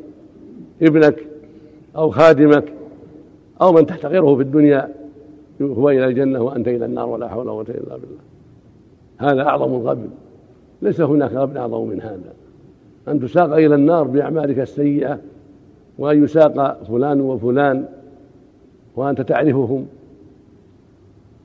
ابنك 0.82 1.26
أو 1.96 2.10
خادمك 2.10 2.74
أو 3.62 3.74
من 3.74 3.86
تحتقره 3.86 4.36
في 4.36 4.42
الدنيا 4.42 4.90
هو 5.62 5.90
إلى 5.90 6.06
الجنة 6.06 6.42
وأنت 6.42 6.68
إلى 6.68 6.86
النار 6.86 7.10
ولا 7.10 7.28
حول 7.28 7.40
ولا 7.40 7.52
قوة 7.52 7.66
إلا 7.70 7.98
بالله. 7.98 8.22
هذا 9.18 9.42
أعظم 9.42 9.74
الغبن 9.74 10.10
ليس 10.82 11.02
هناك 11.02 11.34
غبن 11.34 11.58
أعظم 11.58 11.88
من 11.88 12.02
هذا. 12.02 12.34
أن 13.08 13.20
تساق 13.20 13.54
إلى 13.54 13.76
النار 13.76 14.04
بأعمالك 14.04 14.60
السيئة 14.60 15.20
وأن 15.98 16.24
يساق 16.24 16.84
فلان 16.84 17.22
وفلان 17.22 17.86
وأنت 18.96 19.22
تعرفهم. 19.22 19.86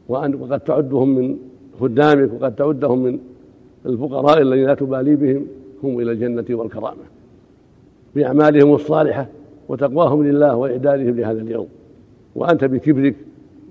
وأن 0.08 0.34
وقد 0.34 0.60
تعدهم 0.60 1.08
من 1.08 1.38
خدامك 1.80 2.30
وقد 2.32 2.54
تعدهم 2.54 3.02
من 3.02 3.18
الفقراء 3.86 4.42
الذين 4.42 4.66
لا 4.66 4.74
تبالي 4.74 5.16
بهم 5.16 5.46
هم 5.84 6.00
إلى 6.00 6.12
الجنة 6.12 6.44
والكرامة. 6.50 7.02
بأعمالهم 8.14 8.74
الصالحة 8.74 9.26
وتقواهم 9.68 10.24
لله 10.24 10.56
وإعدادهم 10.56 11.16
لهذا 11.16 11.40
اليوم. 11.40 11.68
وأنت 12.34 12.64
بكبرك 12.64 13.16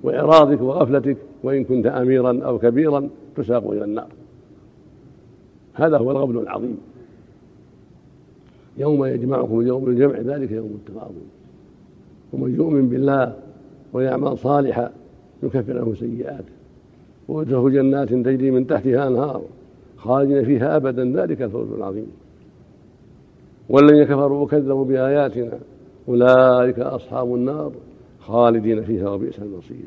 وإعراضك 0.03 0.61
وغفلتك 0.61 1.17
وإن 1.43 1.63
كنت 1.63 1.85
أميرا 1.85 2.39
أو 2.43 2.59
كبيرا 2.59 3.09
تساق 3.35 3.71
إلى 3.71 3.83
النار. 3.83 4.07
هذا 5.73 5.97
هو 5.97 6.11
الغبن 6.11 6.37
العظيم. 6.37 6.77
يوم 8.77 9.05
يجمعكم 9.05 9.67
يوم 9.67 9.87
الجمع 9.89 10.19
ذلك 10.19 10.51
يوم 10.51 10.79
التغابن 10.87 11.21
ومن 12.33 12.55
يؤمن 12.55 12.89
بالله 12.89 13.33
ويعمل 13.93 14.37
صالحا 14.37 14.91
يكفر 15.43 15.79
عنه 15.79 15.93
سيئاته. 15.93 16.53
ويدخل 17.27 17.73
جنات 17.73 18.09
تجري 18.09 18.51
من 18.51 18.67
تحتها 18.67 19.07
أنهار 19.07 19.41
خالدين 19.97 20.45
فيها 20.45 20.75
ابدا. 20.75 21.21
ذلك 21.21 21.41
الفوز 21.41 21.71
العظيم. 21.71 22.11
والذين 23.69 24.03
كفروا 24.03 24.43
وكذبوا 24.43 24.85
بآياتنا 24.85 25.59
أولئك 26.07 26.79
أصحاب 26.79 27.35
النار 27.35 27.71
خالدين 28.19 28.83
فيها 28.83 29.09
وبئس 29.09 29.39
المصير. 29.39 29.85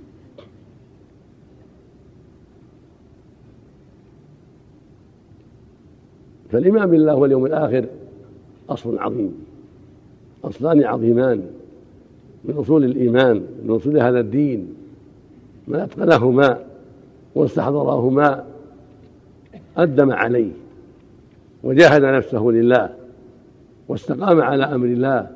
فالإيمان 6.51 6.90
بالله 6.90 7.14
واليوم 7.14 7.47
الآخر 7.47 7.87
أصل 8.69 8.99
عظيم. 8.99 9.35
أصلان 10.45 10.85
عظيمان. 10.85 11.43
من 12.45 12.55
أصول 12.55 12.85
الإيمان 12.85 13.47
من 13.64 13.71
أصول 13.71 13.99
هذا 13.99 14.21
الدين. 14.21 14.75
من 15.68 15.81
أتقنهما 15.81 16.59
واستحضرهما 17.35 18.44
أدم 19.77 20.12
عليه 20.12 20.53
وجاهد 21.62 22.03
نفسه 22.03 22.42
لله 22.42 22.90
واستقام 23.88 24.40
على 24.40 24.64
أمر 24.64 24.87
الله 24.87 25.31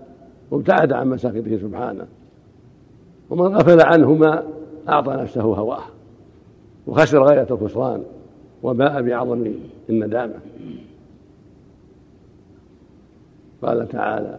وابتعد 0.50 0.92
عن 0.92 1.08
مساخطه 1.08 1.56
سبحانه 1.56 2.06
ومن 3.30 3.56
غفل 3.56 3.80
عنهما 3.80 4.42
أعطى 4.88 5.12
نفسه 5.12 5.42
هواه 5.42 5.84
وخسر 6.86 7.22
غاية 7.22 7.46
الخسران 7.50 8.02
وباء 8.62 9.02
بعظم 9.02 9.52
الندامة. 9.90 10.34
قال 13.62 13.88
تعالى 13.88 14.38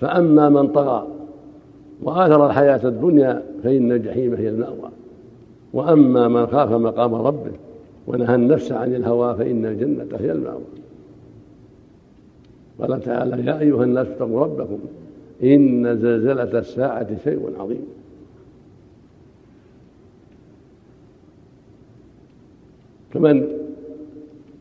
فأما 0.00 0.48
من 0.48 0.68
طغى 0.68 1.06
وآثر 2.02 2.46
الحياة 2.46 2.80
الدنيا 2.84 3.42
فإن 3.64 3.92
الجحيم 3.92 4.34
هي 4.34 4.48
المأوى. 4.48 4.90
وأما 5.72 6.28
من 6.28 6.46
خاف 6.46 6.72
مقام 6.72 7.14
ربه 7.14 7.52
ونهى 8.06 8.34
النفس 8.34 8.72
عن 8.72 8.94
الهوى 8.94 9.34
فإن 9.34 9.66
الجنة 9.66 10.18
هي 10.20 10.32
المأوى. 10.32 10.62
قال 12.80 13.00
تعالى 13.00 13.46
يا 13.46 13.60
أيها 13.60 13.84
الناس 13.84 14.06
اتقوا 14.06 14.40
ربكم 14.40 14.78
إن 15.42 15.98
زلزلة 15.98 16.58
الساعة 16.58 17.08
شيء 17.24 17.52
عظيم. 17.58 17.86
فمن 23.10 23.46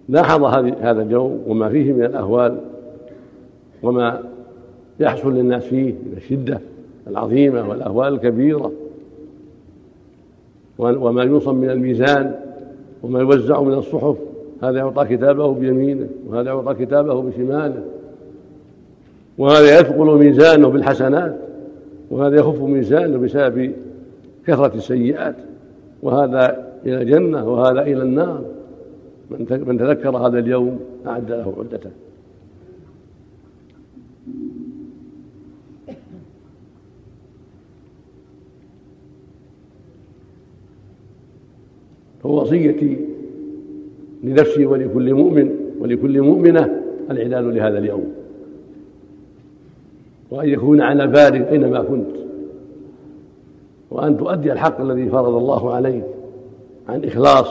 لاحظ 0.10 0.44
هذا 0.82 1.02
اليوم 1.02 1.44
وما 1.48 1.70
فيه 1.70 1.94
من 1.94 2.04
الأهوال 2.04 2.58
وما 3.84 4.24
يحصل 5.00 5.34
للناس 5.34 5.64
فيه 5.64 5.92
من 5.92 6.14
الشدة 6.18 6.60
العظيمة 7.10 7.70
والأهوال 7.70 8.14
الكبيرة. 8.14 8.72
وما 10.78 11.24
ينصب 11.24 11.56
من 11.56 11.70
الميزان 11.70 12.36
وما 13.04 13.20
يوزع 13.20 13.62
من 13.62 13.74
الصحف. 13.74 14.16
هذا 14.64 14.78
يعطى 14.78 15.18
كتابه 15.18 15.54
بيمينه 15.54 16.08
وهذا 16.28 16.50
يعطى 16.50 16.86
كتابه 16.86 17.22
بشماله. 17.22 17.84
وهذا 19.38 19.80
يثقل 19.80 20.18
ميزانه 20.18 20.70
بالحسنات 20.70 21.38
وهذا 22.12 22.36
يخف 22.36 22.62
ميزانه 22.62 23.18
بسبب 23.18 23.72
كثرة 24.48 24.76
السيئات. 24.76 25.36
وهذا 26.04 26.68
إلى 26.86 27.02
الجنة 27.02 27.50
وهذا 27.50 27.82
إلى 27.82 28.02
النار. 28.02 28.42
من 29.50 29.78
تذكر 29.78 30.18
هذا 30.18 30.40
اليوم 30.40 30.80
أعد 31.08 31.32
له 31.32 31.54
عدته. 31.60 31.90
فوصيتي 42.28 42.98
لنفسي 44.24 44.66
ولكل 44.66 45.14
مؤمن 45.14 45.50
ولكل 45.80 46.22
مؤمنة 46.22 46.82
الإعداد 47.12 47.46
لهذا 47.46 47.78
اليوم. 47.78 48.12
وأن 50.32 50.50
يكون 50.50 50.82
على 50.82 51.08
بالك 51.08 51.48
أينما 51.48 51.82
كنت. 51.84 52.16
وأن 53.92 54.18
تؤدي 54.18 54.52
الحق 54.52 54.82
الذي 54.82 55.10
فرض 55.10 55.36
الله 55.36 55.74
عليك 55.74 56.04
عن 56.90 57.04
إخلاص 57.04 57.48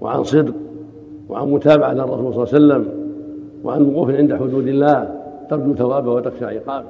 وعن 0.00 0.24
صدق 0.24 0.54
وعن 1.28 1.50
متابعة 1.50 1.92
الرسول 1.92 2.46
صلى 2.46 2.58
الله 2.58 2.74
عليه 2.74 2.84
وسلم 2.84 3.10
وعن 3.64 3.82
وقوف 3.82 4.10
عند 4.10 4.34
حدود 4.34 4.66
الله 4.66 5.20
ترجو 5.50 5.74
ثوابه 5.74 6.12
وتخشى 6.12 6.44
عقابه. 6.44 6.88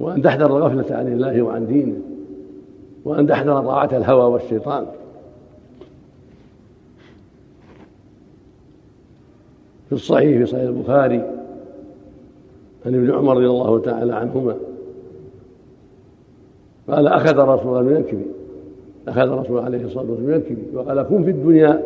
وأن 0.00 0.22
تحذر 0.22 0.56
الغفلة 0.56 0.96
عن 0.96 1.12
الله 1.12 1.42
وعن 1.42 1.66
دينه. 1.66 1.96
وأن 3.04 3.26
تحذر 3.26 3.60
طاعة 3.60 3.90
الهوى 3.96 4.32
والشيطان. 4.32 4.86
في 9.86 9.92
الصحيح 9.92 10.38
في 10.38 10.46
صحيح 10.46 10.62
البخاري 10.62 11.18
عن 12.86 12.94
ابن 12.94 13.10
عمر 13.10 13.36
رضي 13.36 13.46
الله 13.46 13.80
تعالى 13.80 14.14
عنهما. 14.14 14.56
قال 16.88 17.06
أخذ 17.06 17.38
رسول 17.38 17.80
الله 17.80 17.96
ينكبي 17.96 18.26
أخذ 19.08 19.28
رسول 19.28 19.58
عليه 19.58 19.84
الصلاة 19.84 20.10
والسلام 20.10 20.30
ينكبي 20.30 20.76
وقال 20.76 21.02
كن 21.02 21.24
في 21.24 21.30
الدنيا 21.30 21.82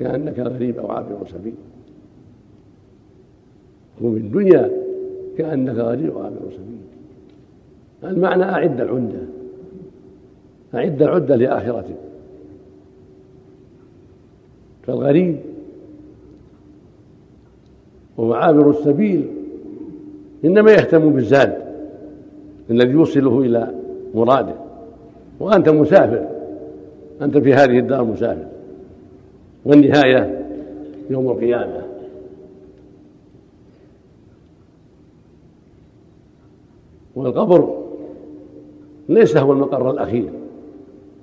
كأنك 0.00 0.38
غريب 0.38 0.78
أو 0.78 0.90
عابر 0.90 1.26
سبيل. 1.26 1.54
كن 4.00 4.12
في 4.12 4.18
الدنيا 4.18 4.70
كأنك 5.38 5.76
غريب 5.76 6.10
أو 6.16 6.22
عابر 6.22 6.36
سبيل. 6.50 6.80
المعنى 8.04 8.42
أعد 8.42 8.80
العدة. 8.80 9.20
أعد 10.74 11.02
العدة 11.02 11.36
لآخرتك 11.36 11.96
فالغريب 14.82 15.36
وهو 18.20 18.32
عابر 18.34 18.70
السبيل 18.70 19.26
إنما 20.44 20.72
يهتم 20.72 21.10
بالزاد 21.10 21.58
الذي 22.70 22.90
يوصله 22.90 23.40
إلى 23.40 23.74
مراده. 24.14 24.54
وأنت 25.40 25.68
مسافر 25.68 26.28
أنت 27.22 27.38
في 27.38 27.54
هذه 27.54 27.78
الدار 27.78 28.04
مسافر. 28.04 28.46
والنهاية 29.64 30.46
يوم 31.10 31.30
القيامة. 31.30 31.82
والقبر 37.16 37.76
ليس 39.08 39.36
هو 39.36 39.52
المقر 39.52 39.90
الأخير 39.90 40.30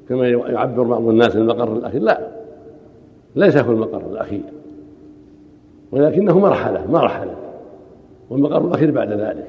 كما 0.09 0.29
يعبر 0.29 0.83
بعض 0.83 1.07
الناس 1.07 1.35
المقر 1.35 1.73
الأخير. 1.73 2.01
لا 2.01 2.27
ليس 3.35 3.57
هو 3.57 3.71
المقر 3.71 4.11
الأخير. 4.11 4.43
ولكنه 5.91 6.39
مرحلة 6.39 6.91
مرحلة. 6.91 7.35
والمقر 8.29 8.65
الأخير 8.67 8.91
بعد 8.91 9.11
ذلك. 9.11 9.47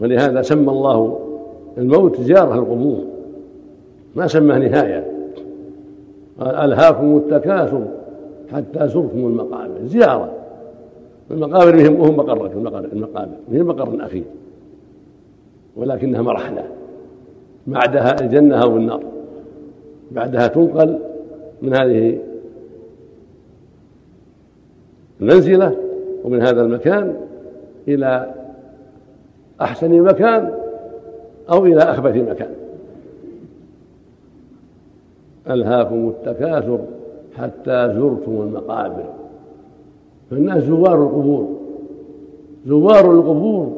ولهذا 0.00 0.42
سمى 0.42 0.70
الله 0.70 1.18
الموت 1.78 2.20
زيارة 2.20 2.54
القبور. 2.54 3.04
ما 4.16 4.26
سماه 4.26 4.58
نهاية. 4.58 5.06
قال 6.40 6.54
ألهاكم 6.54 7.16
التكاثر 7.16 7.86
حتى 8.52 8.88
زرتم 8.88 9.18
المقابر. 9.18 9.84
زيارة. 9.84 10.32
المقابر 11.30 11.76
مهم 11.76 12.00
وهم 12.00 12.16
مقر 12.16 12.46
المقابر 12.92 13.36
هي 13.52 13.62
مقر 13.62 14.04
أخير. 14.04 14.24
ولكنها 15.76 16.22
مرحلة. 16.22 16.64
بعدها 17.66 18.20
الجنة 18.20 18.62
أو 18.62 18.76
النار 18.76 19.02
بعدها 20.12 20.46
تنقل 20.46 20.98
من 21.62 21.76
هذه 21.76 22.18
المنزلة 25.20 25.76
ومن 26.24 26.42
هذا 26.42 26.62
المكان 26.62 27.16
إلى 27.88 28.34
أحسن 29.60 30.00
مكان 30.00 30.54
أو 31.50 31.66
إلى 31.66 31.82
أخبث 31.82 32.16
مكان. 32.16 32.54
ألهاكم 35.50 36.08
التكاثر 36.08 36.78
حتى 37.36 37.94
زرتم 37.94 38.40
المقابر. 38.40 39.04
فالناس 40.30 40.64
زوار 40.64 41.02
القبور 41.02 41.48
زوار 42.66 43.12
القبور 43.12 43.72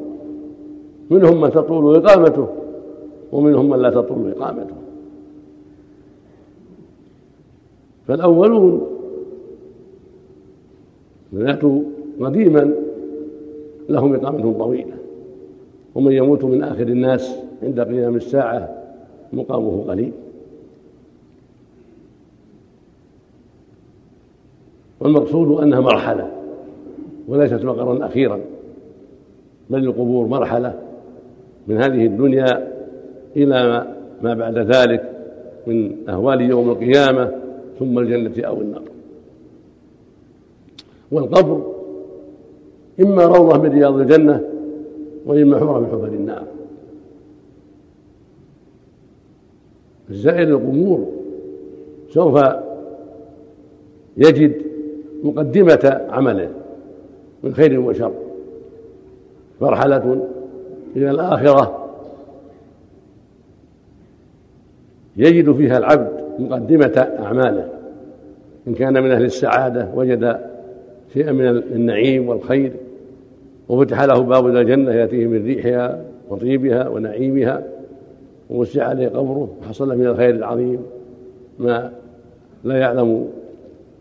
منهم 1.11 1.41
من 1.41 1.51
تطول 1.51 1.97
إقامته 1.97 2.49
ومنهم 3.33 3.71
من 3.71 3.79
لا 3.79 3.91
تطول 3.91 4.33
إقامته. 4.37 4.75
فالأولون 8.09 8.96
ماتوا 11.33 11.83
قديما 12.21 12.73
لهم 13.89 14.15
إقامة 14.15 14.59
طويلة. 14.59 14.95
ومن 15.95 16.13
يموت 16.13 16.45
من 16.45 16.63
آخر 16.63 16.83
الناس 16.83 17.37
عند 17.63 17.81
قيام 17.81 18.17
الساعة 18.17 18.83
مقامه 19.33 19.85
قليل. 19.89 20.13
والمقصود 25.01 25.63
أنها 25.63 25.81
مرحلة 25.81 26.31
وليست 27.29 27.65
مقرا 27.65 28.07
أخيرا 28.07 28.41
بل 29.71 29.85
القبور 29.85 30.27
مرحلة 30.27 30.75
من 31.67 31.77
هذه 31.77 32.07
الدنيا 32.07 32.73
إلى 33.37 33.87
ما 34.23 34.35
بعد 34.35 34.59
ذلك 34.59 35.13
من 35.67 35.97
أهوال 36.09 36.41
يوم 36.41 36.71
القيامة 36.71 37.33
ثم 37.79 37.99
الجنة 37.99 38.47
أو 38.47 38.61
النار. 38.61 38.96
والقبر 41.13 41.73
إما 43.01 43.25
روضة 43.25 43.59
من 43.59 43.73
رياض 43.73 43.95
الجنة 43.95 44.41
وإما 45.27 45.57
حفرة 45.57 45.81
من 45.81 45.87
حفر 45.87 46.07
النار. 46.07 46.47
الزائر 50.11 50.49
القبور 50.49 51.07
سوف 52.11 52.41
يجد 54.17 54.63
مقدمة 55.23 56.07
عمله 56.11 56.51
من 57.43 57.55
خير 57.55 57.81
وشر. 57.81 58.13
مرحلة 59.61 60.29
إلى 60.97 61.11
الآخرة. 61.11 61.89
يجد 65.17 65.53
فيها 65.53 65.79
العبد 65.79 66.25
مقدمة 66.39 67.17
أعماله. 67.19 67.69
إن 68.69 68.75
كان 68.75 69.03
من 69.03 69.11
أهل 69.11 69.25
السعادة 69.25 69.89
وجد 69.95 70.56
شيئا 71.13 71.33
من 71.33 71.47
النعيم 71.47 72.29
والخير. 72.29 72.73
وفتح 73.69 74.03
له 74.03 74.21
باب 74.21 74.47
إلى 74.47 74.61
الجنة 74.61 74.93
يأتيه 74.93 75.27
من 75.27 75.45
ريحها 75.45 76.05
وطيبها 76.29 76.89
ونعيمها 76.89 77.63
ووسع 78.51 78.85
عليه 78.85 79.09
قبره 79.09 79.49
وحصل 79.61 79.99
من 79.99 80.07
الخير 80.07 80.35
العظيم. 80.35 80.79
ما 81.59 81.93
لا 82.65 82.79
يعلم 82.79 83.29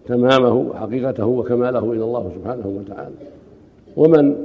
تمامه 0.07 0.53
وحقيقته 0.53 1.25
وكماله 1.25 1.91
إلى 1.91 2.03
الله 2.03 2.31
سبحانه 2.35 2.67
وتعالى. 2.79 3.15
ومن 3.97 4.35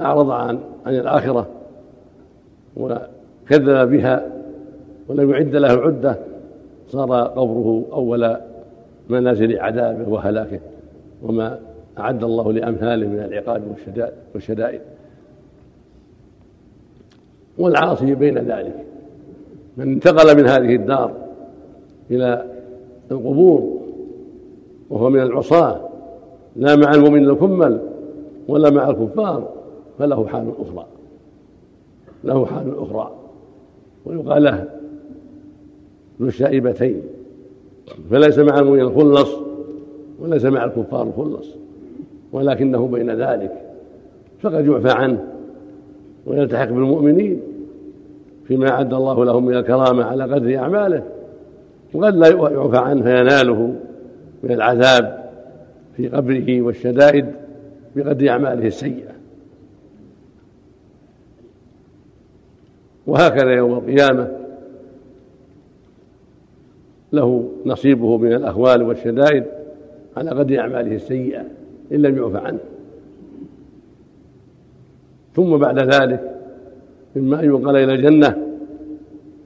أعرض 0.00 0.30
عن 0.30 0.58
عن 0.86 0.94
الآخرة 0.94 1.46
وكذب 2.76 3.90
بها 3.90 4.26
ولم 5.08 5.30
يعد 5.30 5.56
له 5.56 5.68
عدة 5.68 6.16
صار 6.88 7.22
قبره 7.22 7.84
أول 7.92 8.36
منازل 9.08 9.58
عذابه 9.58 10.08
وهلاكه. 10.08 10.60
وما 11.22 11.60
أعد 11.98 12.24
الله 12.24 12.52
لأمثاله 12.52 13.06
من 13.06 13.18
العقاب 13.18 13.76
والشدائد. 14.34 14.80
والعاصي 17.58 18.14
بين 18.14 18.38
ذلك. 18.38 18.84
من 19.76 19.92
انتقل 19.92 20.36
من 20.36 20.46
هذه 20.46 20.74
الدار 20.74 21.12
إلى 22.10 22.44
القبور 23.10 23.80
وهو 24.90 25.10
من 25.10 25.20
العصاة 25.20 25.88
لا 26.56 26.76
مع 26.76 26.94
المؤمن 26.94 27.30
الكمل 27.30 27.80
ولا 28.48 28.70
مع 28.70 28.90
الكفار 28.90 29.52
فله 29.98 30.26
حال 30.26 30.52
أخرى. 30.58 30.86
له 32.24 32.46
حال 32.46 32.78
أخرى. 32.78 33.10
ويقال 34.04 34.42
له 34.42 34.68
ذو 36.20 36.28
الشائبتين. 36.28 37.02
فليس 38.10 38.38
مع 38.38 38.58
المؤمن 38.58 38.80
الخلص 38.80 39.49
وليس 40.20 40.44
مع 40.44 40.64
الكفار 40.64 41.02
الخلص 41.02 41.48
ولكنه 42.32 42.88
بين 42.88 43.10
ذلك. 43.10 43.52
فقد 44.40 44.66
يعفى 44.66 44.90
عنه 44.90 45.24
ويلتحق 46.26 46.68
بالمؤمنين 46.68 47.40
فيما 48.44 48.70
أعد 48.70 48.94
الله 48.94 49.24
لهم 49.24 49.46
من 49.46 49.56
الكرامة 49.56 50.04
على 50.04 50.24
قدر 50.24 50.58
أعماله. 50.58 51.02
وقد 51.94 52.16
لا 52.16 52.28
يعفى 52.28 52.76
عنه 52.76 53.02
فيناله 53.02 53.74
من 54.42 54.50
العذاب 54.52 55.30
في 55.96 56.08
قبره 56.08 56.62
والشدائد 56.62 57.26
بقدر 57.96 58.28
أعماله 58.28 58.66
السيئة. 58.66 59.10
وهكذا 63.06 63.54
يوم 63.54 63.72
القيامة 63.72 64.30
له 67.12 67.50
نصيبه 67.66 68.18
من 68.18 68.32
الأهوال 68.32 68.82
والشدائد 68.82 69.44
على 70.16 70.30
قدر 70.30 70.58
أعماله 70.58 70.94
السيئة 70.94 71.44
إن 71.92 72.02
لم 72.02 72.16
يعفى 72.16 72.38
عنه. 72.38 72.58
ثم 75.34 75.56
بعد 75.56 75.78
ذلك 75.78 76.36
إما 77.16 77.40
أن 77.40 77.44
ينقل 77.44 77.76
إلى 77.76 77.94
الجنة 77.94 78.46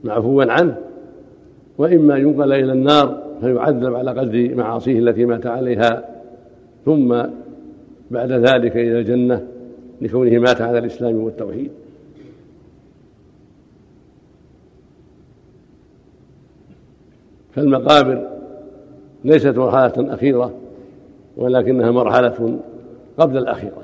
معفوا 0.03 0.51
عنه 0.51 0.77
وإما 1.77 2.17
ينقل 2.17 2.53
إلى 2.53 2.73
النار 2.73 3.23
فيعذب 3.41 3.95
على 3.95 4.11
قدر 4.11 4.55
معاصيه 4.55 4.99
التي 4.99 5.25
مات 5.25 5.45
عليها. 5.45 6.09
ثم 6.85 7.23
بعد 8.11 8.31
ذلك 8.31 8.77
إلى 8.77 8.99
الجنة 8.99 9.47
لكونه 10.01 10.39
مات 10.39 10.61
على 10.61 10.77
الإسلام 10.77 11.15
والتوحيد. 11.15 11.71
فالمقابر 17.53 18.34
ليست 19.25 19.57
مرحلة 19.57 20.13
أخيرة 20.13 20.53
ولكنها 21.37 21.91
مرحلة 21.91 22.59
قبل 23.17 23.37
الأخيرة. 23.37 23.81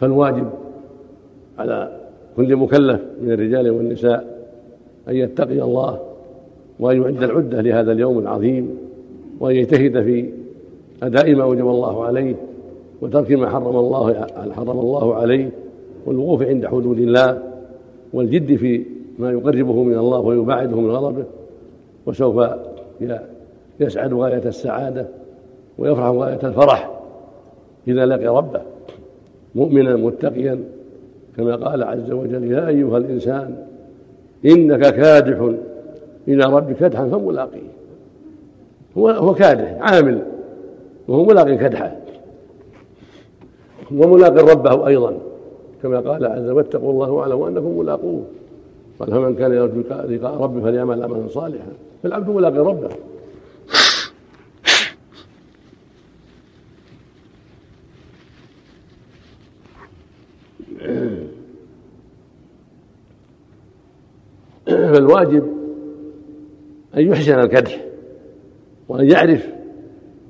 فالواجب 0.00 0.50
على 1.58 2.00
كل 2.36 2.56
مكلف 2.56 3.00
من 3.22 3.30
الرجال 3.30 3.70
والنساء 3.70 4.48
أن 5.08 5.16
يتقي 5.16 5.62
الله 5.62 6.00
وأن 6.80 7.02
يعد 7.02 7.22
العدة 7.22 7.60
لهذا 7.60 7.92
اليوم 7.92 8.18
العظيم 8.18 8.78
وأن 9.40 9.56
يجتهد 9.56 10.02
في 10.02 10.30
أداء 11.02 11.34
ما 11.34 11.42
أوجب 11.42 11.68
الله 11.68 12.04
عليه 12.04 12.34
وترك 13.00 13.32
ما 13.32 13.50
حرم 13.50 13.76
الله 13.76 14.26
حرم 14.52 14.80
الله 14.80 15.14
عليه 15.14 15.50
والوقوف 16.06 16.42
عند 16.42 16.66
حدود 16.66 16.98
الله 16.98 17.42
والجد 18.12 18.56
في 18.56 18.84
ما 19.18 19.30
يقربه 19.30 19.82
من 19.82 19.98
الله 19.98 20.18
ويباعده 20.18 20.80
من 20.80 20.90
غضبه 20.90 21.24
وسوف 22.06 22.46
يسعد 23.80 24.14
غاية 24.14 24.42
السعادة 24.46 25.06
ويفرح 25.78 26.08
غاية 26.08 26.40
الفرح 26.44 26.90
إذا 27.88 28.06
لقي 28.06 28.26
ربه 28.26 28.60
مؤمنا 29.54 29.96
متقيا 29.96 30.60
كما 31.36 31.56
قال 31.56 31.82
عز 31.82 32.10
وجل 32.10 32.52
يا 32.52 32.68
أيها 32.68 32.98
الإنسان 32.98 33.56
إنك 34.46 34.80
كادح 34.80 35.52
إلى 36.28 36.44
ربك 36.44 36.76
كدحا 36.76 37.08
فملاقيه. 37.08 37.76
هو 38.98 39.08
هو 39.08 39.34
كادح 39.34 39.76
عامل 39.80 40.22
وهو 41.08 41.24
ملاقي 41.24 41.56
كدحه. 41.56 41.96
وملاق 43.92 44.50
ربه 44.50 44.86
أيضا. 44.86 45.18
كما 45.82 46.00
قال 46.00 46.26
عز 46.26 46.42
وجل 46.42 46.52
واتقوا 46.52 46.92
الله 46.92 47.10
واعلموا 47.10 47.48
أنكم 47.48 47.78
ملاقوه. 47.78 48.24
قال 48.98 49.10
فمن 49.10 49.34
كان 49.34 49.52
يرجو 49.52 49.80
لقاء 49.90 50.42
ربه 50.42 50.60
فليعمل 50.60 51.02
عملا 51.02 51.28
صالحا. 51.28 51.68
فالعبد 52.02 52.28
ملاقي 52.28 52.58
ربه. 52.58 52.88
فالواجب 64.66 65.46
أن 66.96 67.00
يحسن 67.00 67.40
الكدح 67.40 67.84
وأن 68.88 69.10
يعرف 69.10 69.48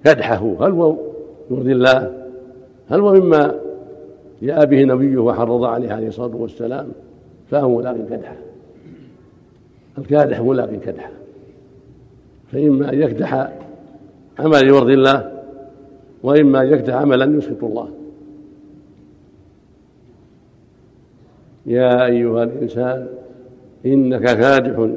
كدحه 0.05 0.57
هل 0.61 0.73
هو 0.73 0.97
يرضي 1.51 1.73
الله 1.73 2.25
هل 2.90 3.01
هو 3.01 3.12
مما 3.12 3.55
جاء 4.42 4.64
به 4.64 4.85
نبيه 4.85 5.18
وحرض 5.18 5.64
عليه 5.64 5.92
عليه 5.92 6.09
الصلاة 6.09 6.37
والسلام 6.37 6.88
فهو 7.51 7.79
ملاق 7.79 7.96
كدحة. 8.11 8.37
الكادح 9.99 10.40
ملاق 10.40 10.70
كدحة. 10.70 11.11
فإما 12.53 12.92
أن 12.92 13.03
يكدح 13.03 13.53
عملا 14.38 14.61
يرضي 14.61 14.94
الله 14.94 15.33
وإما 16.22 16.62
أن 16.62 16.66
يكدح 16.66 16.94
عملا 16.94 17.37
يسخط 17.37 17.64
الله. 17.64 17.88
يا 21.66 22.07
أيها 22.07 22.42
الإنسان 22.42 23.09
إنك 23.87 24.22
كادح 24.22 24.88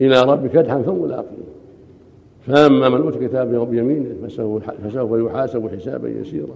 إلى 0.00 0.22
ربك 0.22 0.50
كدحا 0.50 0.82
فملاقيه 0.82 1.46
فأما 2.46 2.88
من 2.88 3.00
أوتي 3.00 3.28
كتابه 3.28 3.64
بيمينه 3.64 4.28
فسوف 4.84 5.12
يحاسب 5.12 5.68
حسابا 5.76 6.08
يسيرا. 6.08 6.54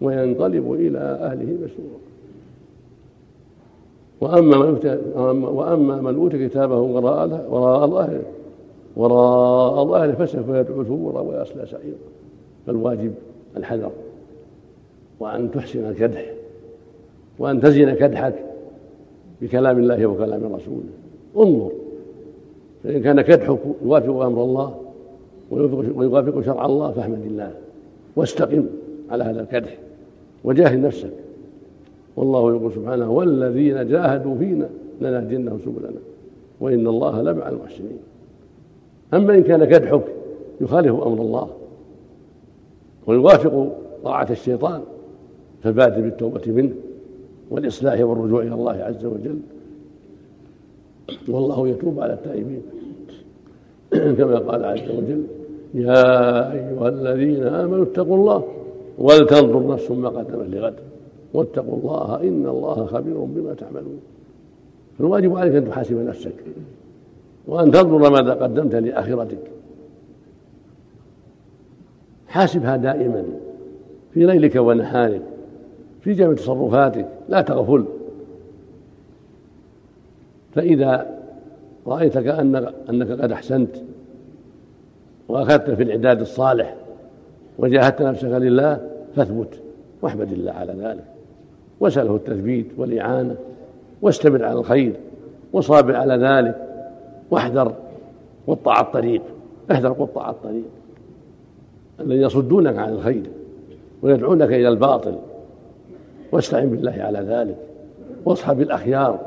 وينقلب 0.00 0.72
إلى 0.72 0.98
أهله 0.98 1.46
مسرورا 1.46 2.00
وأما 4.20 4.56
من 4.56 5.44
وأما 5.44 6.00
من 6.00 6.14
أوتي 6.14 6.48
كتابه 6.48 6.78
وراء 6.80 7.46
وراء 7.50 7.86
ظهره 7.86 8.22
وراء 8.96 9.84
ظهره 9.84 10.12
فسوف 10.12 10.48
يدعو 10.48 10.84
ثبورا 10.84 11.20
ويصلى 11.20 11.66
سعيرا. 11.66 11.96
فالواجب 12.66 13.12
الحذر 13.56 13.90
وأن 15.20 15.50
تحسن 15.50 15.88
الكدح 15.90 16.24
وأن 17.38 17.60
تزين 17.60 17.94
كدحك 17.94 18.34
بكلام 19.42 19.78
الله 19.78 20.06
وكلام 20.06 20.54
رسوله. 20.54 20.90
انظر 21.36 21.70
فإن 22.84 23.02
كان 23.02 23.20
كدحك 23.20 23.58
يوافق 23.84 24.22
أمر 24.22 24.44
الله 24.44 24.74
ويوافق 25.50 26.40
شرع 26.40 26.66
الله 26.66 26.90
فاحمد 26.90 27.26
الله 27.26 27.54
واستقم 28.16 28.66
على 29.10 29.24
هذا 29.24 29.40
الكدح. 29.40 29.78
وجاهد 30.44 30.78
نفسك. 30.78 31.12
والله 32.16 32.56
يقول 32.56 32.72
سبحانه 32.72 33.10
والذين 33.10 33.88
جاهدوا 33.88 34.38
فينا 34.38 34.68
لنهدينهم 35.00 35.58
سبلنا. 35.64 36.00
وإن 36.60 36.86
الله 36.86 37.22
لمع 37.22 37.48
المحسنين. 37.48 37.98
أما 39.14 39.34
إن 39.34 39.42
كان 39.42 39.64
كدحك 39.64 40.04
يخالف 40.60 40.94
أمر 40.94 41.20
الله. 41.22 41.50
ويوافق 43.06 43.76
طاعة 44.04 44.26
الشيطان 44.30 44.80
فبادر 45.62 46.00
بالتوبة 46.00 46.42
منه 46.46 46.72
والإصلاح 47.50 48.00
والرجوع 48.00 48.42
إلى 48.42 48.54
الله 48.54 48.72
عز 48.72 49.04
وجل. 49.04 49.38
والله 51.28 51.68
يتوب 51.68 52.00
على 52.00 52.12
التائبين. 52.12 52.62
كما 54.18 54.38
قال 54.38 54.64
عز 54.64 54.90
وجل 54.90 55.24
يا 55.74 56.52
أيها 56.52 56.88
الذين 56.88 57.42
آمنوا 57.42 57.84
اتقوا 57.84 58.16
الله 58.16 58.44
ولتنظر 58.98 59.74
نفس 59.74 59.90
ما 59.90 60.08
قدمت 60.08 60.54
لغد. 60.54 60.74
واتقوا 61.34 61.76
الله 61.76 62.28
إن 62.28 62.46
الله 62.46 62.86
خبير 62.86 63.14
بما 63.14 63.54
تعملون. 63.54 64.00
فالواجب 64.98 65.36
عليك 65.36 65.54
أن 65.54 65.68
تحاسب 65.68 65.96
نفسك. 65.96 66.34
وأن 67.46 67.70
تنظر 67.70 68.10
ماذا 68.10 68.34
قدمت 68.34 68.74
لآخرتك. 68.74 69.50
حاسبها 72.28 72.76
دائما. 72.76 73.24
في 74.14 74.26
ليلك 74.26 74.56
ونهارك. 74.56 75.22
في 76.00 76.12
جميع 76.12 76.34
تصرفاتك. 76.34 77.08
لا 77.28 77.40
تغفل. 77.40 77.84
فإذا 80.54 81.20
رأيت 81.86 82.18
كأنك 82.18 82.74
أنك 82.90 83.10
قد 83.10 83.32
أحسنت 83.32 83.76
وأخذت 85.28 85.70
في 85.70 85.82
الإعداد 85.82 86.20
الصالح 86.20 86.76
وجاهدت 87.60 88.02
نفسك 88.02 88.28
لله 88.28 88.80
فاثبت 89.16 89.60
واحمد 90.02 90.32
الله 90.32 90.52
على 90.52 90.72
ذلك. 90.72 91.04
واسأله 91.80 92.16
التثبيت 92.16 92.66
والإعانة 92.76 93.36
واستمر 94.02 94.44
على 94.44 94.58
الخير 94.58 94.92
وصابر 95.52 95.96
على 95.96 96.14
ذلك 96.14 96.56
واحذر 97.30 97.74
قطع 98.46 98.80
الطريق 98.80 99.22
احذر 99.70 99.92
قطع 99.92 100.30
الطريق 100.30 100.64
الذين 102.00 102.22
يصدونك 102.22 102.76
عن 102.76 102.92
الخير 102.92 103.22
ويدعونك 104.02 104.48
إلى 104.48 104.68
الباطل. 104.68 105.14
واستعن 106.32 106.70
بالله 106.70 107.02
على 107.02 107.18
ذلك 107.18 107.56
واصحب 108.24 108.60
الأخيار 108.60 109.18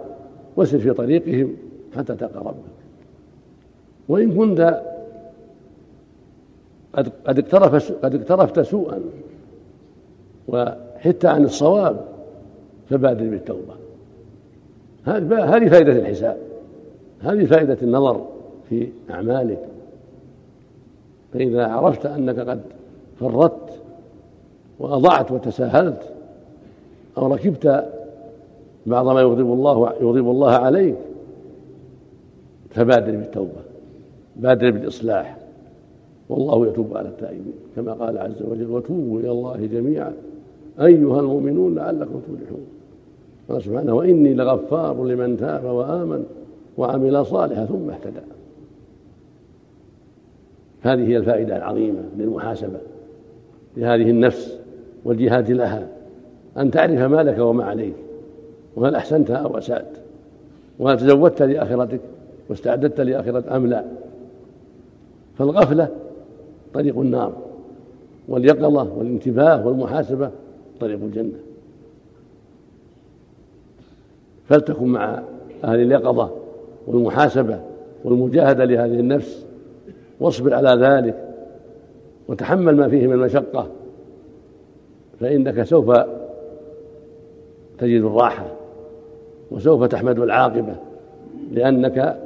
وسر 0.58 0.80
في 0.80 0.94
طريقهم 0.94 1.56
حتى 1.96 2.16
تلقى 2.16 2.40
ربك. 2.40 2.74
وإن 4.10 4.36
كنت 4.36 4.82
قد 6.96 7.40
اقترف 7.40 7.92
قد 8.06 8.16
اقترفت 8.16 8.60
سوءا 8.60 9.00
وحدت 10.48 11.26
عن 11.26 11.44
الصواب 11.44 12.06
فبادر 12.90 13.30
بالتوبة. 13.30 13.74
هذه 15.06 15.70
فائدة 15.70 15.92
الحساب. 15.92 16.38
هذه 17.22 17.46
فائدة 17.46 17.78
النظر 17.82 18.26
في 18.70 18.88
أعمالك. 19.10 19.60
فإذا 21.34 21.68
عرفت 21.68 22.06
أنك 22.06 22.40
قد 22.40 22.62
فرطت 23.20 23.82
وأضعت 24.80 25.32
وتساهلت 25.32 26.14
أو 27.18 27.34
ركبت 27.34 27.90
بعض 28.86 29.08
ما 29.08 29.22
يغضب 29.22 29.54
الله 29.54 29.94
يغضب 30.02 30.30
الله 30.32 30.52
عليك 30.52 30.96
فبادر 32.70 33.12
بالتوبة. 33.12 33.62
بادر 34.36 34.72
بالإصلاح. 34.72 35.38
والله 36.30 36.68
يتوب 36.68 36.98
على 36.98 37.10
التائبين. 37.10 37.54
كما 37.76 37.94
قال 37.94 38.18
عز 38.18 38.42
وجل 38.42 38.70
وتوبوا 38.70 39.20
إلى 39.20 39.32
الله 39.32 39.66
جميعا. 39.66 40.14
أيها 40.82 41.20
المؤمنون 41.20 41.76
لعلكم 41.76 42.20
تفلحون. 42.20 42.66
قال 43.50 43.64
سبحانه 43.64 43.96
وإني 43.96 44.34
لغفار 44.34 45.04
لمن 45.04 45.38
تاب 45.38 45.66
وآمن 45.66 46.26
وعمل 46.78 47.26
صالحا 47.26 47.66
ثم 47.66 47.90
اهتدى. 47.90 48.22
هذه 50.82 51.08
هي 51.08 51.18
الفائدة 51.18 51.58
العظيمة 51.58 52.02
للمحاسبة 52.18 52.80
لهذه 53.78 54.10
النفس 54.10 54.60
والجهاد 55.06 55.52
لها. 55.52 55.88
أن 56.58 56.72
تعرف 56.72 57.00
ما 57.00 57.24
لك 57.24 57.40
وما 57.40 57.64
عليك 57.64 57.94
وهل 58.76 58.96
أحسنت 58.96 59.32
أو 59.32 59.58
أسأت 59.58 59.98
وهل 60.80 60.98
تزودت 60.98 61.42
لآخرتك 61.42 62.00
واستعددت 62.50 63.02
لآخرة 63.02 63.56
أم 63.56 63.68
لا. 63.68 63.86
فالغفلة 65.38 65.90
طريق 66.74 67.00
النار 67.00 67.34
واليقظة 68.28 68.94
والانتباه 68.98 69.68
والمحاسبة 69.68 70.32
طريق 70.80 71.00
الجنة. 71.04 71.40
فلتكن 74.50 74.86
مع 74.86 75.24
أهل 75.64 75.82
اليقظة 75.82 76.32
والمحاسبة 76.88 77.60
والمجاهدة 78.04 78.66
لهذه 78.66 79.00
النفس 79.00 79.46
واصبر 80.20 80.54
على 80.54 80.86
ذلك 80.86 81.30
وتحمل 82.28 82.76
ما 82.76 82.90
فيه 82.90 83.08
من 83.08 83.14
المشقة 83.14 83.68
فإنك 85.20 85.64
سوف 85.64 85.98
تجد 87.80 88.02
الراحة 88.02 88.46
وسوف 89.52 89.84
تحمد 89.84 90.20
العاقبة 90.20 90.76
لأنك 91.52 92.20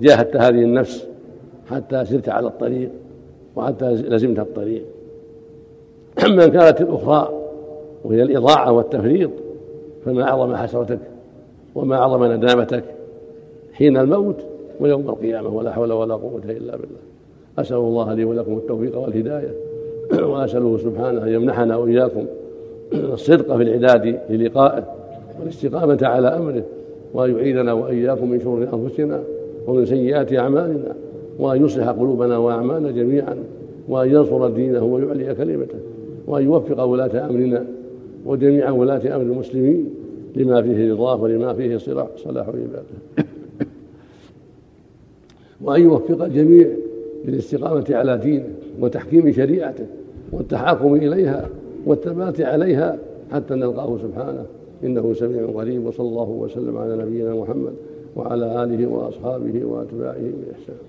جاهدت 0.00 0.36
هذه 0.36 0.62
النفس 0.62 1.06
حتى 1.70 2.04
سرت 2.04 2.28
على 2.28 2.46
الطريق. 2.46 2.90
وحتى 3.58 3.90
لزمت 3.90 4.38
الطريق. 4.38 4.82
أما 6.26 6.44
إن 6.44 6.50
كانت 6.50 6.80
الأخرى 6.80 7.32
وهي 8.04 8.22
الإضاعة 8.22 8.72
والتفريط 8.72 9.30
فما 10.04 10.22
أعظم 10.22 10.56
حسرتك 10.56 10.98
وما 11.74 11.96
أعظم 11.96 12.24
ندامتك 12.24 12.84
حين 13.72 13.96
الموت 13.96 14.36
ويوم 14.80 15.08
القيامة 15.08 15.48
ولا 15.48 15.72
حول 15.72 15.92
ولا 15.92 16.14
قوة 16.14 16.42
إلا 16.44 16.76
بالله. 16.76 17.00
أسأل 17.58 17.76
الله 17.76 18.14
لي 18.14 18.24
ولكم 18.24 18.56
التوفيق 18.56 18.98
والهداية. 18.98 19.50
وأسأله 20.30 20.78
سبحانه 20.78 21.22
أن 21.22 21.28
يمنحنا 21.28 21.76
وإياكم 21.76 22.24
الصدق 23.12 23.56
في 23.56 23.62
العداد 23.62 24.20
للقائه 24.30 24.84
والاستقامة 25.40 25.98
على 26.02 26.28
أمره 26.28 26.62
وأن 27.14 27.36
يعيذنا 27.36 27.72
وإياكم 27.72 28.30
من 28.30 28.40
شرور 28.40 28.68
أنفسنا 28.74 29.22
ومن 29.66 29.86
سيئات 29.86 30.32
أعمالنا. 30.32 30.94
وأن 31.38 31.64
يصلح 31.64 31.88
قلوبنا 31.88 32.38
وأعمالنا 32.38 32.90
جميعا 32.90 33.36
وأن 33.88 34.08
ينصر 34.08 34.48
دينه 34.48 34.84
ويعلي 34.84 35.34
كلمته 35.34 35.78
وأن 36.26 36.44
يوفق 36.44 36.82
ولاة 36.82 37.26
أمرنا 37.30 37.64
وجميع 38.26 38.70
ولاة 38.70 39.16
أمر 39.16 39.22
المسلمين 39.22 39.90
لما 40.36 40.62
فيه 40.62 40.92
رضاه 40.92 41.22
ولما 41.22 41.54
فيه 41.54 41.76
صلاح 41.76 42.08
صلاح 42.16 42.48
عباده 42.48 43.28
وأن 45.60 45.82
يوفق 45.82 46.24
الجميع 46.24 46.68
للاستقامة 47.24 47.86
على 47.90 48.18
دينه 48.18 48.48
وتحكيم 48.80 49.32
شريعته 49.32 49.86
والتحاكم 50.32 50.94
إليها 50.94 51.48
والثبات 51.86 52.40
عليها 52.40 52.98
حتى 53.32 53.54
نلقاه 53.54 53.98
سبحانه. 53.98 54.46
إنه 54.84 55.14
سميع 55.14 55.46
قريب 55.46 55.86
وصلى 55.86 56.08
الله 56.08 56.28
وسلم 56.28 56.76
على 56.76 56.96
نبينا 56.96 57.34
محمد 57.34 57.72
وعلى 58.16 58.64
آله 58.64 58.86
وأصحابه 58.86 59.64
وأتباعه 59.64 60.14
بإحسان. 60.14 60.87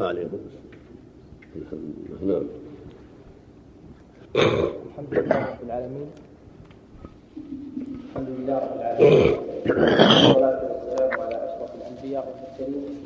عليكم. 0.00 0.38
نعم 2.22 2.46
الحمد 4.86 5.14
لله 5.14 5.36
رب 5.46 5.62
العالمين. 5.64 6.08
الحمد 8.10 8.28
لله 8.28 8.58
رب 8.58 8.76
العالمين. 8.76 9.32
والصلاة 9.66 10.60
والسلام 10.68 11.20
على 11.20 11.36
أشرف 11.36 11.70
الأنبياء 11.74 12.22
والمرسلين. 12.28 13.03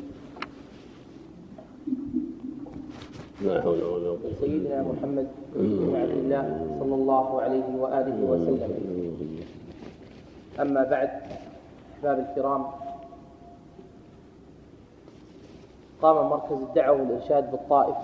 لا 3.41 3.61
حول 3.61 3.83
ولا 3.83 4.09
قوة 4.09 4.31
سيدنا 4.41 4.83
محمد 4.83 5.27
بن 5.55 5.95
عبد 5.95 6.11
الله 6.11 6.75
صلى 6.79 6.95
الله 6.95 7.41
عليه 7.41 7.67
وآله 7.79 8.23
وسلم. 8.23 8.71
أما 10.59 10.83
بعد 10.83 11.09
أحباب 11.95 12.19
الكرام 12.29 12.65
قام 16.01 16.29
مركز 16.29 16.61
الدعوة 16.61 17.01
والإرشاد 17.01 17.51
بالطائف. 17.51 17.95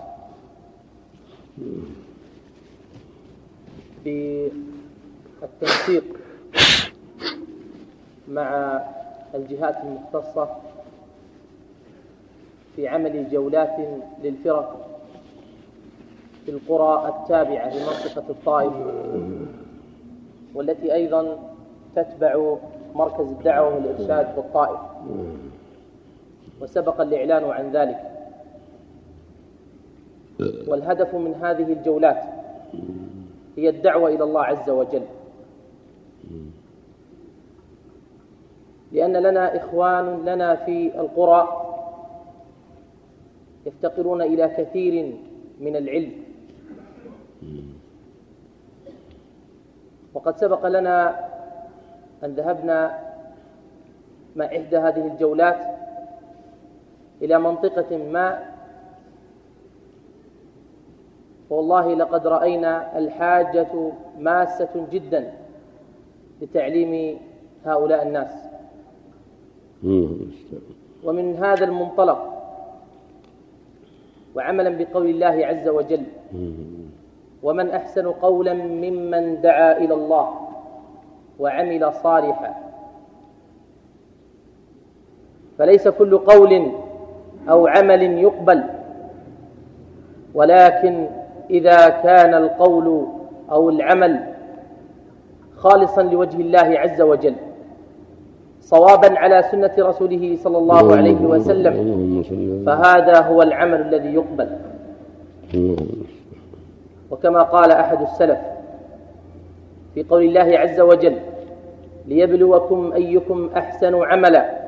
بالتنسيق 5.41 6.03
مع 8.27 8.79
الجهات 9.35 9.75
المختصة 9.83 10.49
في 12.75 12.87
عمل 12.87 13.29
جولات 13.31 13.75
للفرق. 14.23 14.94
في 16.45 16.51
القرى 16.51 17.07
التابعة 17.09 17.69
لمنطقة 17.69 18.29
الطائف 18.29 18.73
والتي 20.55 20.93
أيضا 20.93 21.37
تتبع 21.95 22.55
مركز 22.95 23.27
الدعوة 23.27 23.75
والإرشاد 23.75 24.35
بالطائف. 24.35 24.79
وسبق 26.61 27.01
الإعلان 27.01 27.43
عن 27.43 27.71
ذلك. 27.71 28.11
والهدف 30.67 31.15
من 31.15 31.33
هذه 31.33 31.73
الجولات 31.73 32.23
هي 33.57 33.69
الدعوة 33.69 34.09
إلى 34.09 34.23
الله 34.23 34.43
عز 34.43 34.69
وجل. 34.69 35.03
لأن 38.91 39.17
لنا 39.17 39.57
إخوان 39.57 40.25
لنا 40.25 40.55
في 40.55 40.99
القرى 40.99 41.61
يفتقرون 43.65 44.21
إلى 44.21 44.47
كثير 44.47 45.15
من 45.59 45.75
العلم. 45.75 46.24
وقد 50.13 50.37
سبق 50.37 50.65
لنا 50.67 51.19
أن 52.23 52.33
ذهبنا 52.33 52.99
مع 54.35 54.45
إحدى 54.45 54.77
هذه 54.77 55.07
الجولات 55.07 55.61
إلى 57.21 57.39
منطقة 57.39 57.97
ما. 57.97 58.55
والله 61.49 61.95
لقد 61.95 62.27
رأينا 62.27 62.97
الحاجة 62.97 63.91
ماسة 64.19 64.87
جدا 64.91 65.33
لتعليم 66.41 67.19
هؤلاء 67.65 68.07
الناس. 68.07 68.31
ومن 71.03 71.35
هذا 71.35 71.65
المنطلق 71.65 72.21
وعملا 74.35 74.69
بقول 74.69 75.09
الله 75.09 75.45
عز 75.45 75.67
وجل 75.67 76.03
ومن 77.45 77.69
أحسن 77.69 78.07
قولا 78.07 78.53
ممن 78.53 79.41
دعا 79.41 79.77
إلى 79.77 79.93
الله 79.93 80.27
وعمل 81.39 81.93
صالحا. 81.93 82.51
فليس 85.57 85.87
كل 85.87 86.17
قول 86.17 86.71
أو 87.49 87.67
عمل 87.67 88.01
يقبل 88.01 88.63
ولكن 90.33 91.07
إذا 91.49 91.89
كان 91.89 92.33
القول 92.33 93.07
أو 93.51 93.69
العمل 93.69 94.19
خالصا 95.55 96.01
لوجه 96.03 96.41
الله 96.41 96.79
عز 96.79 97.01
وجل 97.01 97.35
صوابا 98.61 99.19
على 99.19 99.43
سنة 99.51 99.71
رسوله 99.79 100.35
صلى 100.35 100.57
الله 100.57 100.95
عليه 100.95 101.21
وسلم 101.21 101.73
فهذا 102.65 103.21
هو 103.21 103.41
العمل 103.41 103.81
الذي 103.81 104.13
يقبل. 104.13 104.49
وكما 107.11 107.41
قال 107.41 107.71
أحد 107.71 108.01
السلف 108.01 108.39
في 109.93 110.03
قول 110.03 110.23
الله 110.23 110.59
عز 110.59 110.79
وجل 110.79 111.15
ليبلوكم 112.05 112.91
أيكم 112.93 113.49
أحسن 113.57 114.03
عملا. 114.03 114.65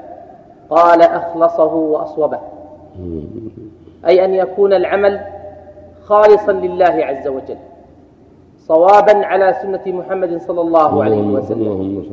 قال 0.70 1.02
أخلصه 1.02 1.74
وأصوبه. 1.74 2.40
أي 4.08 4.26
أن 4.26 4.34
يكون 4.34 4.74
العمل 4.74 5.22
خالصا 6.04 6.52
لله 6.52 7.06
عز 7.06 7.28
وجل 7.28 7.58
صوابا 8.58 9.26
على 9.26 9.54
سنة 9.62 9.82
محمد 9.88 10.38
صلى 10.38 10.62
الله 10.62 11.04
عليه 11.04 11.22
وسلم. 11.22 12.04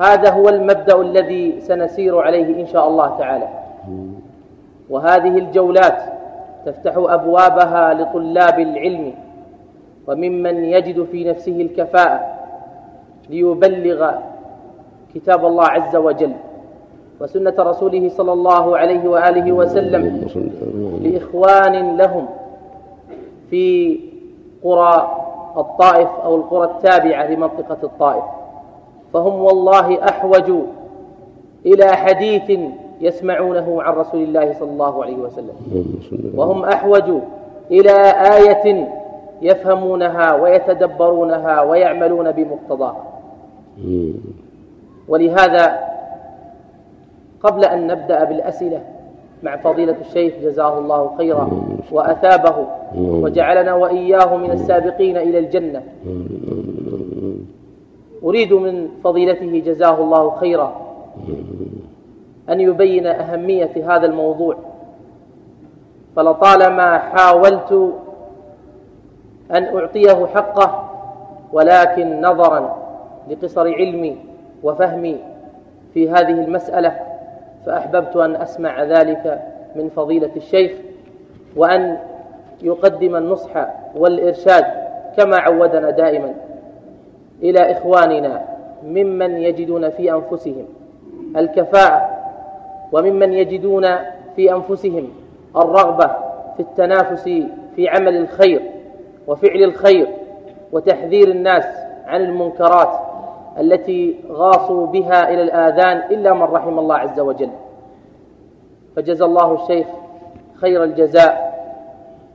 هذا 0.00 0.30
هو 0.30 0.48
المبدأ 0.48 1.00
الذي 1.00 1.60
سنسير 1.60 2.18
عليه 2.18 2.60
إن 2.60 2.66
شاء 2.66 2.88
الله 2.88 3.18
تعالى. 3.18 3.48
وهذه 4.90 5.38
الجولات 5.38 6.13
تفتح 6.66 6.94
أبوابها 6.96 7.94
لطلاب 7.94 8.60
العلم 8.60 9.14
وممن 10.08 10.64
يجد 10.64 11.04
في 11.04 11.24
نفسه 11.24 11.60
الكفاءة 11.60 12.34
ليبلغ 13.30 14.10
كتاب 15.14 15.46
الله 15.46 15.64
عز 15.64 15.96
وجل 15.96 16.32
وسنة 17.20 17.54
رسوله 17.58 18.08
صلى 18.08 18.32
الله 18.32 18.78
عليه 18.78 19.08
وآله 19.08 19.52
وسلم 19.52 20.28
لإخوان 21.02 21.96
لهم 21.96 22.26
في 23.50 23.98
قرى 24.64 25.18
الطائف 25.56 26.08
أو 26.24 26.36
القرى 26.36 26.64
التابعة 26.64 27.26
لمنطقة 27.26 27.78
الطائف. 27.82 28.24
فهم 29.12 29.34
والله 29.42 30.08
أحوج 30.08 30.52
إلى 31.66 31.96
حديث 31.96 32.60
يسمعونه 33.04 33.82
عن 33.82 33.92
رسول 33.94 34.22
الله 34.22 34.52
صلى 34.52 34.70
الله 34.70 34.94
عليه 35.04 35.16
وسلم. 35.16 35.56
وهم 36.34 36.64
أحوج 36.64 37.08
إلى 37.70 37.96
آية 38.36 38.88
يفهمونها 39.42 40.34
ويتدبرونها 40.34 41.62
ويعملون 41.62 42.32
بمقتضاها. 42.32 43.04
ولهذا 45.08 45.78
قبل 47.42 47.64
أن 47.64 47.86
نبدأ 47.86 48.24
بالأسئلة 48.24 48.80
مع 49.42 49.56
فضيلة 49.56 49.96
الشيخ 50.00 50.34
جزاه 50.42 50.78
الله 50.78 51.10
خيرا 51.18 51.50
وأثابه 51.92 52.56
وجعلنا 52.96 53.74
وإياه 53.74 54.36
من 54.36 54.50
السابقين 54.50 55.16
إلى 55.16 55.38
الجنة. 55.38 55.82
أريد 58.24 58.52
من 58.52 58.88
فضيلته 59.04 59.62
جزاه 59.66 60.00
الله 60.00 60.30
خيرا. 60.30 60.68
أن 62.50 62.60
يبين 62.60 63.06
أهمية 63.06 63.70
هذا 63.96 64.06
الموضوع. 64.06 64.56
فلطالما 66.16 66.98
حاولت 66.98 67.92
أن 69.50 69.76
أعطيه 69.76 70.26
حقه 70.26 70.90
ولكن 71.52 72.20
نظرا 72.20 72.76
لقصر 73.30 73.60
علمي 73.74 74.16
وفهمي 74.62 75.16
في 75.94 76.10
هذه 76.10 76.30
المسألة 76.44 77.00
فأحببت 77.66 78.16
أن 78.16 78.36
أسمع 78.36 78.82
ذلك 78.82 79.42
من 79.76 79.88
فضيلة 79.88 80.30
الشيخ 80.36 80.72
وأن 81.56 81.98
يقدم 82.62 83.16
النصح 83.16 83.50
والإرشاد 83.96 84.64
كما 85.16 85.36
عودنا 85.36 85.90
دائما 85.90 86.34
إلى 87.42 87.72
إخواننا 87.72 88.42
ممن 88.84 89.36
يجدون 89.36 89.90
في 89.90 90.12
أنفسهم 90.12 90.64
الكفاءة 91.36 92.23
وممن 92.94 93.32
يجدون 93.32 93.86
في 94.36 94.52
أنفسهم 94.52 95.08
الرغبة 95.56 96.06
في 96.56 96.60
التنافس 96.60 97.24
في 97.76 97.88
عمل 97.88 98.16
الخير 98.16 98.62
وفعل 99.26 99.62
الخير 99.62 100.08
وتحذير 100.72 101.28
الناس 101.28 101.64
عن 102.06 102.20
المنكرات 102.20 103.00
التي 103.60 104.20
غاصوا 104.30 104.86
بها 104.86 105.28
إلى 105.34 105.42
الآذان 105.42 105.96
إلا 105.96 106.34
من 106.34 106.42
رحم 106.42 106.78
الله 106.78 106.94
عز 106.96 107.20
وجل. 107.20 107.50
فجزى 108.96 109.24
الله 109.24 109.54
الشيخ 109.62 109.86
خير 110.54 110.84
الجزاء 110.84 111.54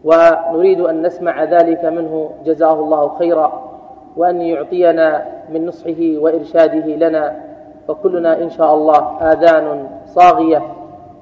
ونريد 0.03 0.79
أن 0.79 1.01
نسمع 1.01 1.43
ذلك 1.43 1.85
منه. 1.85 2.31
جزاه 2.45 2.73
الله 2.73 3.09
خيرا 3.17 3.69
وأن 4.17 4.41
يعطينا 4.41 5.25
من 5.49 5.65
نصحه 5.65 6.17
وإرشاده 6.17 6.85
لنا 6.85 7.48
فكلنا 7.89 8.43
إن 8.43 8.49
شاء 8.49 8.75
الله 8.75 8.97
آذان 9.21 9.83
صاغية 10.15 10.61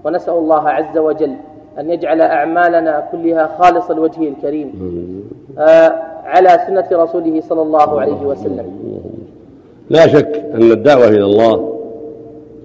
ونسأل 0.05 0.33
الله 0.33 0.69
عز 0.69 0.97
وجل 0.97 1.33
أن 1.79 1.89
يجعل 1.89 2.21
أعمالنا 2.21 3.07
كلها 3.11 3.55
خالص 3.59 3.91
لوجهه 3.91 4.27
الكريم 4.27 4.73
آه 5.57 5.93
على 6.25 6.59
سنة 6.67 7.03
رسوله 7.03 7.41
صلى 7.41 7.61
الله 7.61 8.01
عليه 8.01 8.21
وسلم. 8.21 8.65
لا 9.89 10.07
شك 10.07 10.43
أن 10.53 10.71
الدعوة 10.71 11.07
إلى 11.07 11.23
الله 11.23 11.73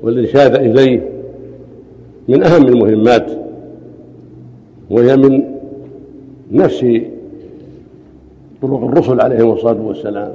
والإرشاد 0.02 0.54
إليه 0.54 1.00
من 2.28 2.42
أهم 2.42 2.66
المهمات 2.66 3.30
وهي 4.90 5.16
من 5.16 5.44
نفس 6.50 6.80
طرق 8.62 8.84
الرسل 8.84 9.20
عليهم 9.20 9.52
الصلاة 9.52 9.86
والسلام. 9.86 10.32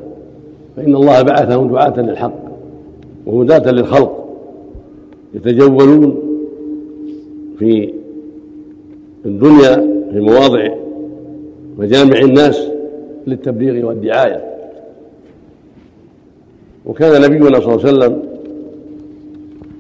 فإن 0.78 0.96
الله 0.96 1.22
بعثهم 1.22 1.68
دعاة 1.68 2.00
للحق. 2.00 2.48
وهداة 3.28 3.72
للخلق 3.72 4.28
يتجولون 5.34 6.22
في 7.60 7.94
الدنيا 9.26 9.76
في 10.12 10.20
مواضع 10.20 10.68
مجامع 11.78 12.20
الناس 12.20 12.68
للتبليغ 13.28 13.86
والدعاية. 13.86 14.44
وكان 16.86 17.22
نبينا 17.22 17.60
صلى 17.60 17.74
الله 17.76 17.86
عليه 17.86 17.98
وسلم 17.98 18.22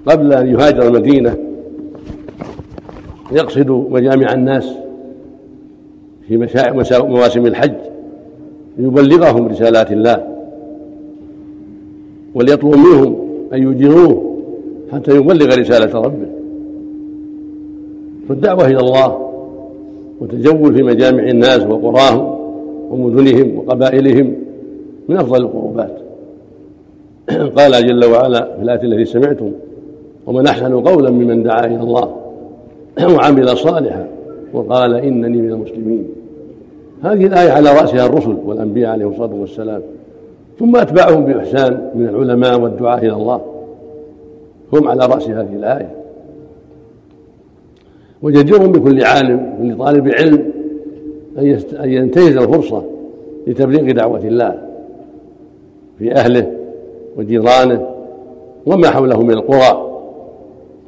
قبل 0.06 0.34
أن 0.34 0.48
يهاجر 0.48 0.88
المدينة 0.88 1.38
يقصد 3.32 3.70
مجامع 3.70 4.34
الناس 4.34 4.70
في 6.28 6.38
مواسم 6.93 7.45
الحج 7.45 7.74
ليبلغهم 8.78 9.48
رسالات 9.48 9.91
الله 9.91 10.28
وليطلب 12.36 12.76
منهم 12.76 13.26
أن 13.54 13.72
يجيروه 13.72 14.38
حتى 14.91 15.16
يبلغ 15.16 15.60
رسالة 15.60 16.02
ربه. 16.02 16.28
فالدعوة 18.30 18.66
إلى 18.66 18.80
الله 18.80 19.30
وتجول 20.22 20.76
في 20.76 20.84
مجامع 20.84 21.24
الناس 21.24 21.62
وقراهم 21.64 22.38
ومدنهم 22.91 23.58
وقبائلهم 23.58 24.34
من 25.10 25.18
أفضل 25.18 25.41
القربات. 25.41 25.98
قال 27.58 27.88
جل 27.88 28.06
وعلا 28.06 28.56
في 28.58 28.64
الآية 28.64 28.84
التي 28.84 29.06
سمعتم 29.06 29.52
ومن 30.26 30.48
أحسن 30.48 30.82
قولا 30.82 31.10
ممن 31.10 31.43
دعا 31.43 31.66
إلى 31.66 31.82
الله 31.82 32.16
وعمل 33.16 33.58
صالحا 33.58 34.08
وقال 34.54 34.95
إنني 34.95 35.41
من 35.41 35.52
المسلمين. 35.52 36.08
هذه 37.04 37.26
الآية 37.26 37.52
على 37.52 37.70
رأسها 37.70 38.06
الرسل 38.06 38.38
والأنبياء 38.45 38.91
عليهم 38.91 39.12
الصلاة 39.12 39.34
والسلام. 39.34 39.82
ثم 40.60 40.76
أتبعهم 40.76 41.26
بإحسان 41.26 41.91
من 41.95 42.08
العلماء 42.08 42.60
والدعاة 42.60 42.97
إلى 42.97 43.14
الله. 43.14 43.41
هم 44.74 44.88
على 44.88 45.05
رأس 45.05 45.30
هذه 45.30 45.53
الآية. 45.53 45.95
وجدير 48.22 48.68
بكل 48.68 49.03
عالم 49.03 49.53
كل 49.62 49.78
طالب 49.78 50.08
علم 50.08 50.51
أن 51.84 51.89
ينتهز 51.89 52.38
الفرصة 52.38 52.84
لتبليغ 53.47 53.91
دعوة 53.91 54.20
الله 54.20 54.64
في 55.99 56.16
أهله 56.16 56.51
وجيرانه 57.18 57.89
وما 58.66 58.89
حوله 58.89 59.22
من 59.22 59.32
القرى 59.32 60.01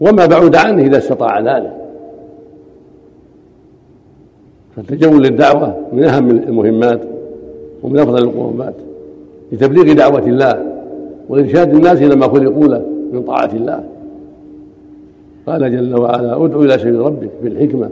وما 0.01 0.25
بعد 0.25 0.55
عنه 0.55 0.83
إذا 0.83 0.97
استطاع 0.97 1.39
ذلك. 1.39 1.73
فالتجول 4.75 5.23
للدعوة 5.23 5.77
من 5.93 6.03
أهم 6.03 6.29
المهمات 6.29 7.01
ومن 7.83 7.99
أفضل 7.99 8.23
القربات. 8.23 8.73
لتبليغ 9.51 9.93
دعوة 9.93 10.27
الله 10.27 10.65
وإرشاد 11.29 11.75
الناس 11.75 12.01
إلى 12.01 12.15
ما 12.15 12.27
خلقوا 12.27 12.67
له 12.67 12.83
من 13.11 13.23
طاعة 13.23 13.49
الله. 13.53 13.83
قال 15.47 15.71
جل 15.71 15.99
وعلا 15.99 16.45
ادع 16.45 16.59
إلى 16.59 16.77
سبيل 16.77 16.99
ربك 16.99 17.29
بالحكمة 17.43 17.89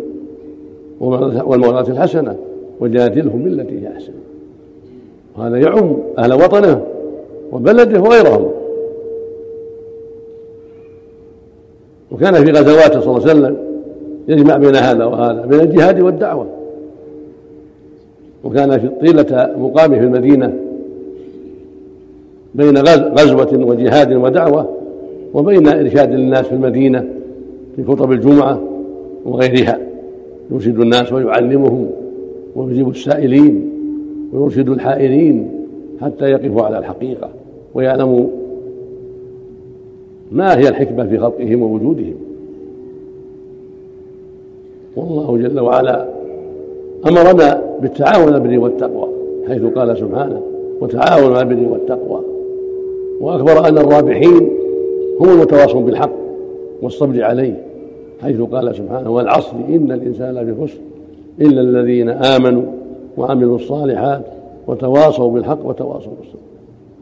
والموعظة 1.45 1.93
الحسنة 1.93 2.35
وجادلهم 2.79 3.43
بالتي 3.43 3.81
هي 3.81 3.87
أحسن. 3.87 4.13
وهذا 5.37 5.57
يعم 5.57 5.97
أهل 6.17 6.33
وطنه 6.33 6.81
وبلده 7.51 8.01
وغيرهم. 8.01 8.51
وكان 12.11 12.33
في 12.33 12.51
غزواته 12.51 12.99
صلى 13.01 13.17
الله 13.17 13.29
عليه 13.29 13.39
وسلم 13.39 13.57
يجمع 14.27 14.57
بين 14.57 14.75
هذا 14.75 15.05
وهذا 15.05 15.41
بين 15.41 15.59
الجهاد 15.59 15.99
والدعوة. 15.99 16.47
وكان 18.43 18.79
في 18.79 18.87
طيلة 18.87 19.53
مقامه 19.57 19.97
في 19.99 20.03
المدينة 20.03 20.53
بين 22.55 22.77
غزوة 23.17 23.49
وجهاد 23.53 24.13
ودعوة 24.13 24.69
وبين 25.33 25.67
إرشاد 25.67 26.11
الناس 26.11 26.45
في 26.45 26.55
المدينة 26.55 27.05
في 27.75 27.83
خطب 27.83 28.11
الجمعة 28.11 28.61
وغيرها. 29.25 29.79
يرشد 30.51 30.79
الناس 30.79 31.13
ويعلمهم 31.13 31.89
ويجيب 32.55 32.89
السائلين 32.89 33.69
ويرشد 34.33 34.69
الحائرين 34.69 35.51
حتى 36.01 36.25
يقفوا 36.25 36.61
على 36.61 36.77
الحقيقة 36.77 37.29
ويعلموا 37.73 38.27
ما 40.31 40.57
هي 40.57 40.69
الحكمة 40.69 41.05
في 41.05 41.17
خلقهم 41.17 41.61
ووجودهم. 41.61 42.15
والله 44.95 45.37
جل 45.37 45.59
وعلا 45.59 46.05
أمرنا 47.07 47.61
بالتعاون 47.81 48.27
على 48.27 48.35
البر 48.35 48.59
والتقوى 48.59 49.07
حيث 49.47 49.61
قال 49.61 49.97
سبحانه 49.97 50.41
وتعاونوا 50.81 51.37
على 51.37 51.49
البر 51.49 51.71
والتقوى. 51.71 52.21
وأخبر 53.21 53.67
أن 53.67 53.77
الرابحين 53.77 54.49
هم 55.19 55.29
المتواصون 55.29 55.85
بالحق 55.85 56.11
والصبر 56.81 57.23
عليه 57.23 57.63
حيث 58.21 58.41
قال 58.41 58.75
سبحانه 58.75 59.09
والعصر 59.09 59.55
إن 59.69 59.91
الإنسان 59.91 60.35
لفي 60.35 60.61
خسر 60.61 60.79
إلا 61.41 61.61
الذين 61.61 62.09
آمنوا 62.09 62.63
وعملوا 63.17 63.55
الصالحات 63.55 64.21
وتواصوا 64.67 65.31
بالحق 65.31 65.65
وتواصوا 65.65 66.11
بالصبر. 66.19 66.39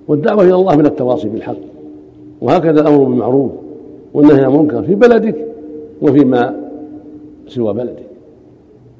والدعوة 0.07 0.43
إلى 0.43 0.55
الله 0.55 0.75
من 0.75 0.85
التواصي 0.85 1.29
بالحق 1.29 1.55
وهكذا 2.41 2.81
الأمر 2.81 3.03
بالمعروف 3.03 3.51
والنهي 4.13 4.43
عن 4.43 4.51
المنكر 4.55 4.83
في 4.83 4.95
بلدك 4.95 5.35
وفيما 6.01 6.55
سوى 7.47 7.73
بلدك. 7.73 8.05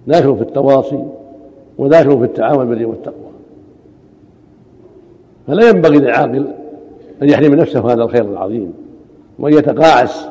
داخل 0.08 0.36
في 0.36 0.42
التواصي 0.42 1.04
وداخل 1.78 2.18
في 2.20 2.26
التعاون 2.26 2.70
بالبر 2.70 2.88
والتقوى. 2.88 3.16
فلا 5.48 5.70
ينبغي 5.70 5.98
للعاقل 5.98 6.46
أن 7.22 7.30
يحرم 7.30 7.56
نفسه 7.56 7.94
هذا 7.94 8.04
الخير 8.04 8.32
العظيم 8.32 8.74
وأن 9.40 9.54
يتقاعس 9.54 10.28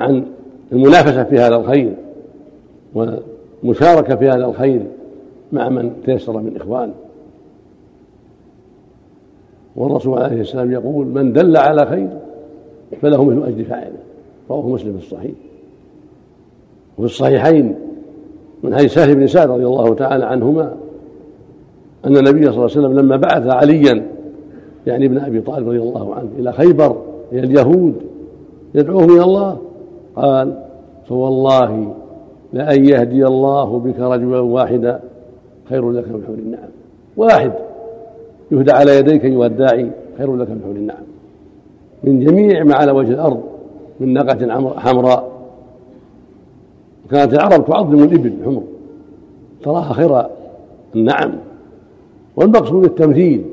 عن 0.00 0.24
المنافسة 0.72 1.24
في 1.24 1.38
هذا 1.38 1.56
الخير 1.56 1.94
والمشاركة 2.94 4.16
في 4.16 4.28
هذا 4.28 4.44
الخير 4.44 4.82
مع 5.52 5.68
من 5.68 5.92
تيسر 6.04 6.38
من 6.38 6.56
إخوانه. 6.56 6.94
والرسول 9.76 10.22
عليه 10.22 10.40
السلام 10.40 10.72
يقول 10.72 11.06
من 11.06 11.32
دل 11.32 11.56
على 11.56 11.86
خير 11.86 12.08
فله 13.02 13.24
مثل 13.24 13.46
أجر 13.46 13.64
فاعله 13.64 13.98
رواه 14.50 14.68
مسلم 14.68 14.98
في 14.98 15.04
الصحيح. 15.04 15.34
وفي 16.98 17.06
الصحيحين 17.06 17.74
من 18.62 18.74
حديث 18.74 18.94
سهل 18.94 19.14
بن 19.14 19.26
سعد 19.26 19.50
رضي 19.50 19.66
الله 19.66 19.94
تعالى 19.94 20.24
عنهما 20.24 20.74
أن 22.04 22.16
النبي 22.16 22.40
صلى 22.40 22.50
الله 22.50 22.62
عليه 22.62 22.64
وسلم 22.64 22.98
لما 22.98 23.16
بعث 23.16 23.46
عليا 23.46 24.17
يعني 24.88 25.06
ابن 25.06 25.18
أبي 25.18 25.40
طالب 25.40 25.68
رضي 25.68 25.78
الله 25.78 26.14
عنه 26.14 26.28
إلى 26.38 26.52
خيبر 26.52 26.96
إلى 27.32 27.40
اليهود 27.40 27.94
يدعوهم 28.74 29.10
إلى 29.10 29.22
الله. 29.22 29.56
قال 30.16 30.62
فوالله 31.08 31.94
لأن 32.52 32.84
يهدي 32.86 33.26
الله 33.26 33.78
بك 33.78 34.00
رجلا 34.00 34.40
واحدا 34.40 35.00
خير 35.68 35.90
لك 35.90 36.08
من 36.08 36.24
حور 36.26 36.34
النعم. 36.34 36.68
واحد. 37.16 37.52
يهدى 38.50 38.72
على 38.72 38.98
يديك 38.98 39.24
أيها 39.24 39.46
الداعي 39.46 39.90
خير 40.18 40.36
لك 40.36 40.50
من 40.50 40.60
حور 40.64 40.76
النعم. 40.76 41.04
من 42.04 42.20
جميع 42.20 42.64
ما 42.64 42.74
على 42.74 42.92
وجه 42.92 43.10
الأرض 43.10 43.40
من 44.00 44.12
ناقة 44.12 44.72
حمراء. 44.76 45.32
كانت 47.10 47.34
العرب 47.34 47.66
تعظم 47.66 48.02
الإبل 48.02 48.32
الحمر 48.40 48.62
تراها 49.62 49.92
خير 49.92 50.26
النعم. 50.94 51.32
والمقصود 52.36 52.84
التمثيل. 52.84 53.44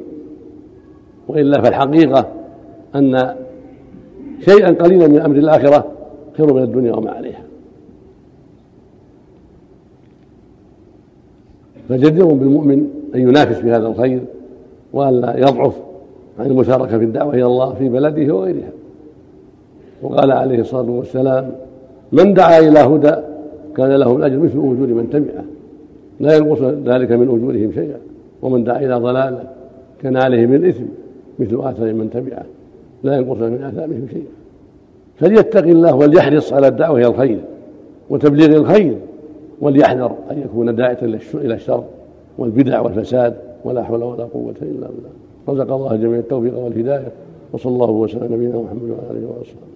وإلا 1.28 1.62
فالحقيقة 1.62 2.28
أن 2.96 3.36
شيئا 4.46 4.72
قليلا 4.72 5.08
من 5.08 5.20
أمر 5.20 5.36
الآخرة 5.36 5.86
خير 6.38 6.54
من 6.54 6.64
الدنيا 6.64 6.96
وما 6.96 7.12
عليها. 7.12 7.42
فجدير 11.90 12.26
بالمؤمن 12.26 12.90
أن 13.16 13.20
ينافس 13.20 13.56
في 13.56 13.72
هذا 13.72 13.88
الخير 13.88 14.22
والا 14.94 15.38
يضعف 15.38 15.74
عن 16.40 16.46
المشاركة 16.46 16.98
في 16.98 17.04
الدعوة 17.04 17.34
إلى 17.34 17.46
الله 17.46 17.74
في 17.74 17.90
بلده 17.90 18.36
وغيرها. 18.36 18.72
وقال 20.02 20.32
عليه 20.32 20.60
الصلاة 20.60 20.92
والسلام 20.92 21.52
من 22.12 22.34
دعا 22.34 22.60
إلى 22.60 22.80
هدى 22.80 23.16
كان 23.78 23.92
له 23.92 24.16
الاجر 24.16 24.38
مثل 24.38 24.58
اجور 24.58 24.88
من 24.88 25.10
تبعه. 25.10 25.46
لا 26.20 26.36
ينقص 26.36 26.62
ذلك 26.62 27.12
من 27.12 27.28
أجورهم 27.28 27.72
شيئا. 27.72 28.00
ومن 28.42 28.64
دعا 28.64 28.78
إلى 28.78 28.96
ضلالة 28.96 29.44
كان 30.02 30.18
عليه 30.18 30.46
من 30.46 30.56
الاثم 30.56 30.84
مثل 31.40 31.60
اثر 31.64 31.94
من 31.94 32.10
تبعه. 32.10 32.46
لا 33.04 33.18
ينقص 33.18 33.38
من 33.38 33.64
اثامهم 33.64 34.08
شيئا 34.12 34.26
فليتق 35.18 35.64
الله 35.64 35.96
وليحرص 35.96 36.54
على 36.54 36.68
الدعوة 36.68 36.98
إلى 36.98 37.08
الخير 37.08 37.40
وتبليغ 38.10 38.58
الخير 38.58 38.98
وليحذر 39.62 40.16
أن 40.32 40.42
يكون 40.42 40.76
داعية 40.76 40.98
إلى 41.34 41.54
الشر 41.54 41.84
والبدع 42.38 42.82
والفساد. 42.82 43.36
ولا 43.66 43.84
حول 43.84 44.04
ولا 44.04 44.24
قوة 44.24 44.56
إلا 44.62 44.88
بالله. 44.88 45.10
رزق 45.50 45.74
الله 45.74 45.94
الجميع 45.94 46.20
التوفيق 46.20 46.58
والهداية. 46.58 47.12
وصلى 47.54 47.74
الله 47.74 47.90
وسلم 47.90 48.24
على 48.24 48.36
نبينا 48.36 48.58
محمد 48.58 48.90
وعلى 48.90 49.20
آله 49.20 49.28
وصحبه 49.40 49.75